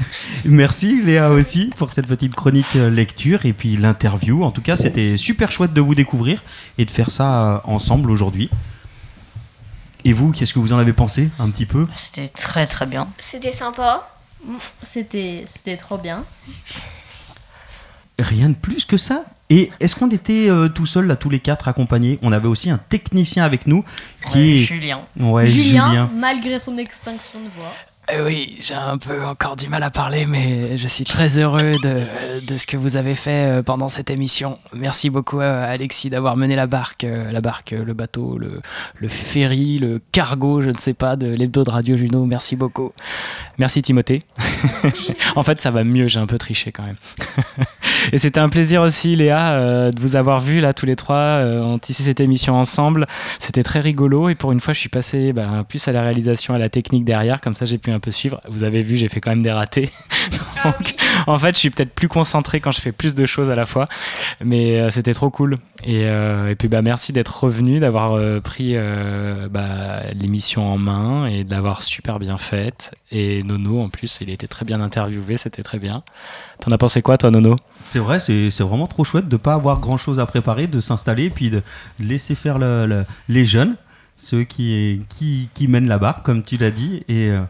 Merci 0.46 1.02
Léa 1.02 1.28
aussi 1.28 1.70
pour 1.76 1.90
cette 1.90 2.06
petite 2.06 2.34
chronique 2.34 2.74
euh, 2.76 2.88
lecture 2.88 3.44
et 3.44 3.52
puis 3.52 3.76
l'interview. 3.76 4.42
En 4.42 4.50
tout 4.52 4.62
cas, 4.62 4.78
c'était 4.78 5.18
super 5.18 5.52
chouette 5.52 5.74
de 5.74 5.80
vous 5.82 5.94
découvrir 5.94 6.42
et 6.78 6.86
de 6.86 6.90
faire 6.90 7.10
ça 7.10 7.42
euh, 7.44 7.58
ensemble 7.64 8.10
aujourd'hui. 8.10 8.48
Et 10.04 10.14
vous, 10.14 10.32
qu'est-ce 10.32 10.54
que 10.54 10.58
vous 10.58 10.72
en 10.72 10.78
avez 10.78 10.94
pensé 10.94 11.28
un 11.38 11.50
petit 11.50 11.66
peu? 11.66 11.86
C'était 11.94 12.28
très 12.28 12.66
très 12.66 12.86
bien. 12.86 13.06
C'était 13.18 13.52
sympa. 13.52 14.08
C'était 14.83 15.44
c'était 15.46 15.76
trop 15.76 15.98
bien. 15.98 16.24
Rien 18.18 18.50
de 18.50 18.55
plus 18.55 18.85
que 18.85 18.96
ça. 18.96 19.24
Et 19.48 19.70
est-ce 19.81 19.96
qu'on 19.96 20.11
était 20.11 20.48
euh, 20.50 20.68
tout 20.68 20.87
seul 20.87 21.07
là, 21.07 21.16
tous 21.16 21.31
les 21.31 21.40
quatre 21.40 21.68
accompagnés? 21.68 22.18
On 22.22 22.33
avait 22.33 22.48
aussi 22.48 22.70
un 22.70 22.79
technicien 22.79 23.44
avec 23.44 23.66
nous 23.66 23.85
qui 24.31 24.38
Ouais, 24.38 24.48
est 24.57 24.59
Julien. 24.61 25.00
Ouais, 25.18 25.46
Julien, 25.46 25.88
Julien. 25.88 26.11
malgré 26.14 26.59
son 26.59 26.76
extinction 26.79 27.40
de 27.40 27.48
voix. 27.57 27.72
Euh, 28.12 28.26
oui, 28.26 28.56
j'ai 28.60 28.74
un 28.74 28.98
peu 28.98 29.24
encore 29.24 29.56
du 29.56 29.68
mal 29.68 29.82
à 29.82 29.90
parler, 29.90 30.24
mais 30.26 30.76
je 30.78 30.88
suis 30.88 31.04
très 31.04 31.38
heureux 31.38 31.74
de, 31.82 32.56
ce 32.56 32.66
que 32.66 32.76
vous 32.76 32.96
avez 32.96 33.14
fait 33.14 33.58
euh, 33.58 33.62
pendant 33.62 33.88
cette 33.88 34.10
émission. 34.10 34.58
Merci 34.72 35.10
beaucoup 35.10 35.40
à 35.40 35.62
Alexis 35.62 36.10
d'avoir 36.10 36.36
mené 36.36 36.56
la 36.56 36.66
barque, 36.66 37.04
euh, 37.04 37.30
la 37.30 37.40
barque, 37.40 37.72
euh, 37.72 37.84
le 37.84 37.94
bateau, 37.94 38.38
le 38.38 39.08
ferry, 39.08 39.78
le 39.78 40.00
cargo, 40.12 40.60
je 40.62 40.70
ne 40.70 40.78
sais 40.78 40.94
pas, 40.94 41.16
de 41.16 41.26
l'hebdo 41.26 41.64
de 41.64 41.70
Radio 41.70 41.96
Juno. 41.96 42.24
Merci 42.26 42.56
beaucoup. 42.56 42.92
Merci 43.58 43.82
Timothée. 43.82 44.22
en 45.36 45.42
fait, 45.42 45.60
ça 45.60 45.70
va 45.70 45.84
mieux, 45.84 46.08
j'ai 46.08 46.20
un 46.20 46.26
peu 46.26 46.38
triché 46.38 46.72
quand 46.72 46.84
même. 46.84 46.96
Et 48.12 48.18
c'était 48.18 48.40
un 48.40 48.48
plaisir 48.48 48.82
aussi, 48.82 49.14
Léa, 49.14 49.52
euh, 49.52 49.90
de 49.90 50.00
vous 50.00 50.16
avoir 50.16 50.40
vu 50.40 50.60
là 50.60 50.72
tous 50.72 50.86
les 50.86 50.96
trois. 50.96 51.16
Euh, 51.16 51.62
on 51.62 51.78
tissait 51.78 52.02
cette 52.02 52.20
émission 52.20 52.56
ensemble. 52.56 53.06
C'était 53.38 53.62
très 53.62 53.80
rigolo. 53.80 54.28
Et 54.28 54.34
pour 54.34 54.52
une 54.52 54.60
fois, 54.60 54.74
je 54.74 54.80
suis 54.80 54.88
passé 54.88 55.32
bah, 55.32 55.64
plus 55.68 55.86
à 55.88 55.92
la 55.92 56.02
réalisation, 56.02 56.54
à 56.54 56.58
la 56.58 56.68
technique 56.68 57.04
derrière. 57.04 57.40
Comme 57.40 57.54
ça, 57.54 57.66
j'ai 57.66 57.78
pu 57.78 57.90
un 57.90 58.00
peu 58.00 58.10
suivre. 58.10 58.40
Vous 58.48 58.64
avez 58.64 58.82
vu, 58.82 58.96
j'ai 58.96 59.08
fait 59.08 59.20
quand 59.20 59.30
même 59.30 59.42
des 59.42 59.50
ratés. 59.50 59.90
Donc, 60.64 60.94
en 61.26 61.38
fait, 61.38 61.54
je 61.54 61.60
suis 61.60 61.70
peut-être 61.70 61.94
plus 61.94 62.08
concentré 62.08 62.60
quand 62.60 62.72
je 62.72 62.80
fais 62.80 62.92
plus 62.92 63.14
de 63.14 63.24
choses 63.26 63.50
à 63.50 63.54
la 63.54 63.66
fois. 63.66 63.86
Mais 64.44 64.80
euh, 64.80 64.90
c'était 64.90 65.14
trop 65.14 65.30
cool. 65.30 65.58
Et, 65.84 66.04
euh, 66.04 66.50
et 66.50 66.54
puis, 66.54 66.68
bah, 66.68 66.82
merci 66.82 67.12
d'être 67.12 67.44
revenu, 67.44 67.80
d'avoir 67.80 68.20
pris 68.42 68.76
bah, 69.50 70.02
l'émission 70.14 70.72
en 70.72 70.78
main 70.78 71.26
et 71.26 71.44
de 71.44 71.50
l'avoir 71.50 71.82
super 71.82 72.18
bien 72.18 72.36
faite. 72.36 72.92
Et 73.10 73.42
Nono, 73.42 73.80
en 73.80 73.88
plus, 73.88 74.18
il 74.20 74.30
était 74.30 74.46
très 74.46 74.64
bien 74.64 74.80
interviewé. 74.80 75.36
C'était 75.36 75.62
très 75.62 75.78
bien. 75.78 76.02
T'en 76.60 76.70
as 76.72 76.78
pensé 76.78 77.02
quoi, 77.02 77.18
toi, 77.18 77.30
Nono? 77.30 77.56
C'est 77.84 77.98
vrai, 77.98 78.20
c'est 78.20 78.50
vraiment 78.60 78.86
trop 78.86 79.04
chouette 79.04 79.28
de 79.28 79.36
pas 79.36 79.54
avoir 79.54 79.80
grand 79.80 79.96
chose 79.96 80.20
à 80.20 80.26
préparer, 80.26 80.66
de 80.66 80.80
s'installer 80.80 81.24
et 81.24 81.30
puis 81.30 81.50
de 81.50 81.62
laisser 81.98 82.34
faire 82.34 82.58
le- 82.58 82.86
le- 82.86 83.04
les 83.28 83.44
jeunes, 83.44 83.76
ceux 84.16 84.44
qui, 84.44 85.02
mènent 85.68 85.88
la 85.88 85.98
barque, 85.98 86.24
comme 86.24 86.42
tu 86.42 86.56
l'as 86.56 86.70
dit. 86.70 87.02
Et, 87.08 87.30
euh, 87.30 87.40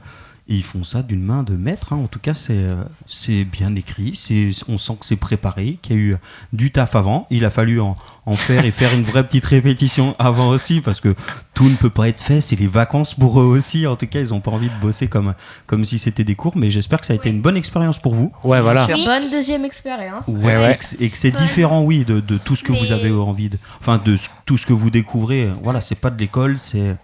et 0.51 0.55
ils 0.57 0.65
font 0.65 0.83
ça 0.85 1.03
d'une 1.03 1.23
main 1.23 1.45
de 1.45 1.55
maître. 1.55 1.93
hein. 1.93 1.97
En 1.97 2.09
tout 2.09 2.19
cas, 2.19 2.35
c'est 2.35 2.65
euh, 2.65 2.85
c'est 3.07 3.45
bien 3.45 3.73
écrit. 3.77 4.17
c'est- 4.17 4.51
On 4.69 4.79
sent 4.79 4.97
que 4.99 5.07
c'est 5.07 5.17
préparé, 5.17 5.79
qu'il 5.81 5.97
y 5.97 5.99
a 5.99 6.03
eu 6.03 6.17
du 6.53 6.73
taf 6.73 6.97
avant. 6.97 7.27
Il 7.31 7.45
a 7.45 7.51
fallu 7.51 7.81
en, 7.81 7.95
en 8.27 8.35
faire 8.35 8.65
et 8.65 8.73
faire 8.73 8.93
une 8.95 9.05
vraie 9.05 9.25
petite 9.25 9.45
répétition 9.45 10.17
avant 10.19 10.49
aussi, 10.49 10.81
parce 10.81 10.99
que 11.01 11.15
tout 11.55 11.69
ne 11.69 11.77
peut 11.77 11.89
pas 11.89 12.09
être 12.09 12.21
fait. 12.21 12.41
C'est 12.41 12.57
les 12.57 12.67
vacances 12.67 13.15
pour 13.15 13.41
eux 13.41 13.45
aussi. 13.45 13.87
En 13.87 13.95
tout 13.95 14.09
cas, 14.09 14.21
ils 14.21 14.31
n'ont 14.31 14.41
pas 14.41 14.51
envie 14.51 14.69
de 14.69 14.81
bosser 14.83 15.07
comme, 15.07 15.35
comme 15.67 15.85
si 15.85 15.99
c'était 16.01 16.25
des 16.25 16.35
cours. 16.35 16.57
Mais 16.57 16.69
j'espère 16.69 17.01
que 17.01 17.07
ça 17.07 17.13
a 17.13 17.17
été 17.17 17.31
une 17.31 17.41
bonne 17.41 17.57
expérience 17.57 17.99
pour 18.01 18.15
vous. 18.17 18.33
Ouais, 18.43 18.61
voilà. 18.61 18.87
Bonne 19.07 19.31
deuxième 19.31 19.65
expérience. 19.65 20.27
Ouais, 20.29 20.73
Et 20.73 20.77
que 20.77 20.85
c'est- 20.85 21.01
et 21.01 21.11
que 21.11 21.17
c'est 21.17 21.31
différent, 21.31 21.85
oui, 21.85 22.05
de, 22.05 22.19
de 22.19 22.39
tout 22.39 22.57
ce 22.57 22.65
que 22.65 22.73
vous 22.73 22.91
avez 22.93 23.13
envie 23.13 23.51
de. 23.51 23.59
Enfin, 23.81 24.01
de 24.05 24.19
tout 24.47 24.59
ce 24.59 24.67
que 24.67 24.73
vous 24.73 24.91
découvrez. 24.91 25.49
Voilà, 25.63 25.81
c'est 25.81 25.95
pas 25.95 26.11
de 26.11 26.19
l'école, 26.19 26.59
c'est 26.59 26.97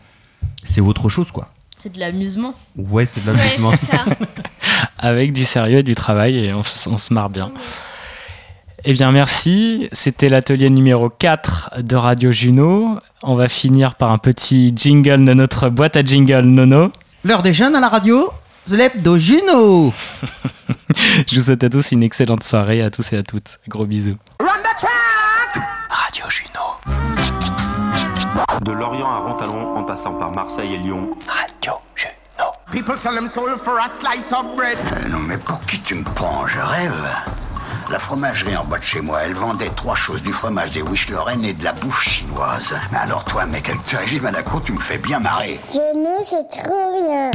c'est 0.65 0.81
autre 0.81 1.09
chose, 1.09 1.31
quoi. 1.31 1.53
C'est 1.79 1.93
de 1.93 2.01
l'amusement. 2.01 2.55
Ouais, 2.77 3.05
c'est 3.05 3.23
de 3.25 3.33
l'amusement. 3.33 3.73
avec 4.99 5.33
du 5.33 5.45
sérieux 5.45 5.79
et 5.79 5.83
du 5.83 5.95
travail 5.95 6.47
et 6.47 6.55
on, 6.55 6.63
se 6.63 7.13
marre 7.13 7.31
bien. 7.31 7.53
Eh 8.85 8.93
bien 8.93 9.13
merci, 9.13 9.89
c'était 9.93 10.29
l'atelier 10.29 10.71
numéro 10.71 11.11
4 11.11 11.83
de 11.83 11.97
Radio 11.97 12.33
Juno. 12.33 12.99
On 13.23 13.35
va 13.35 13.49
finir 13.49 13.95
par 13.97 14.11
un 14.11 14.19
petit 14.19 14.73
jingle 14.75 15.25
de 15.25 15.35
notre 15.35 15.69
boîte 15.69 15.97
à 15.97 16.03
jingle 16.03 16.45
Nono. 16.45 16.93
L'heure 17.25 17.43
des 17.43 17.53
jeunes 17.53 17.75
à 17.75 17.81
la 17.81 17.89
radio, 17.89 18.31
The 18.67 18.73
Lebdo 18.73 19.19
Juno. 19.19 19.93
Je 21.29 21.39
vous 21.39 21.45
souhaite 21.45 21.65
à 21.65 21.69
tous 21.69 21.93
une 21.93 22.03
excellente 22.03 22.43
soirée, 22.43 22.83
à 22.83 22.91
tous 22.91 23.13
et 23.13 23.19
à 23.19 23.23
toutes. 23.23 23.59
Gros 23.69 23.87
bisous. 23.87 24.17
Radio 25.91 26.25
Juno. 26.31 27.56
De 28.67 28.73
Lorient 28.73 29.09
à 29.09 29.19
Rontalon 29.19 29.77
en 29.77 29.85
passant 29.85 30.15
par 30.15 30.33
Marseille 30.33 30.75
et 30.75 30.79
Lyon. 30.79 31.17
Radio 31.29 31.75
Juno. 31.95 32.51
People 32.73 32.97
sell 32.97 33.15
them 33.15 33.29
soul 33.29 33.51
for 33.57 33.79
a 33.79 33.89
slice 33.89 34.33
of 34.33 34.57
bread. 34.57 34.77
Euh, 34.77 35.09
non, 35.09 35.21
mais 35.21 35.39
pour 35.39 35.61
qui 35.61 35.81
tu 35.81 35.95
me 35.95 36.03
prends? 36.03 36.45
Je 36.49 36.59
rêve. 36.59 37.07
La 37.93 38.01
fromagerie 38.01 38.57
en 38.57 38.65
bas 38.65 38.79
de 38.79 38.83
chez 38.83 39.01
moi, 39.03 39.21
elle 39.23 39.35
vendait 39.35 39.71
trois 39.77 39.95
choses 39.95 40.21
du 40.25 40.33
fromage 40.33 40.73
des 40.73 40.83
Wish 40.83 41.11
Lorraine 41.11 41.45
et 41.45 41.53
de 41.53 41.63
la 41.63 41.75
bouffe 41.75 42.03
chinoise. 42.03 42.75
Mais 42.91 42.99
alors 42.99 43.25
toi, 43.25 43.47
mec, 43.47 43.69
avec 43.69 43.85
tes 43.85 43.99
régimes 43.99 44.27
à 44.27 44.33
la 44.33 44.43
con, 44.43 44.59
tu 44.59 44.73
me 44.73 44.81
fais 44.81 44.99
bien 44.99 45.21
marrer. 45.21 45.61
Genou, 45.73 46.17
c'est 46.25 46.49
trop 46.49 46.91
rien. 46.93 47.31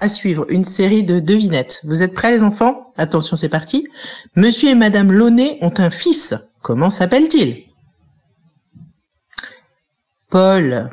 À 0.00 0.06
suivre, 0.06 0.46
une 0.48 0.62
série 0.62 1.02
de 1.02 1.18
devinettes. 1.18 1.80
Vous 1.88 2.02
êtes 2.02 2.14
prêts 2.14 2.30
les 2.30 2.44
enfants? 2.44 2.92
Attention, 2.98 3.34
c'est 3.34 3.48
parti. 3.48 3.88
Monsieur 4.36 4.68
et 4.68 4.74
Madame 4.76 5.10
Launay 5.10 5.58
ont 5.60 5.74
un 5.78 5.90
fils. 5.90 6.34
Comment 6.62 6.88
s'appelle-t-il? 6.88 7.64
Paul. 10.34 10.90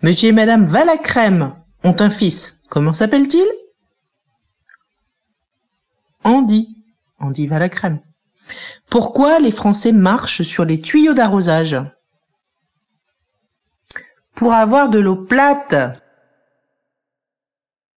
Monsieur 0.00 0.28
et 0.28 0.32
Madame 0.32 0.64
Valacrème 0.64 1.56
ont 1.82 1.96
un 1.98 2.08
fils. 2.08 2.62
Comment 2.68 2.92
s'appelle-t-il? 2.92 3.44
Andy. 6.22 6.68
Andy 7.18 7.48
Valacrème. 7.48 7.98
Pourquoi 8.88 9.40
les 9.40 9.50
Français 9.50 9.90
marchent 9.90 10.42
sur 10.42 10.64
les 10.64 10.80
tuyaux 10.80 11.14
d'arrosage? 11.14 11.78
Pour 14.36 14.52
avoir 14.52 14.88
de 14.88 15.00
l'eau 15.00 15.16
plate. 15.16 15.74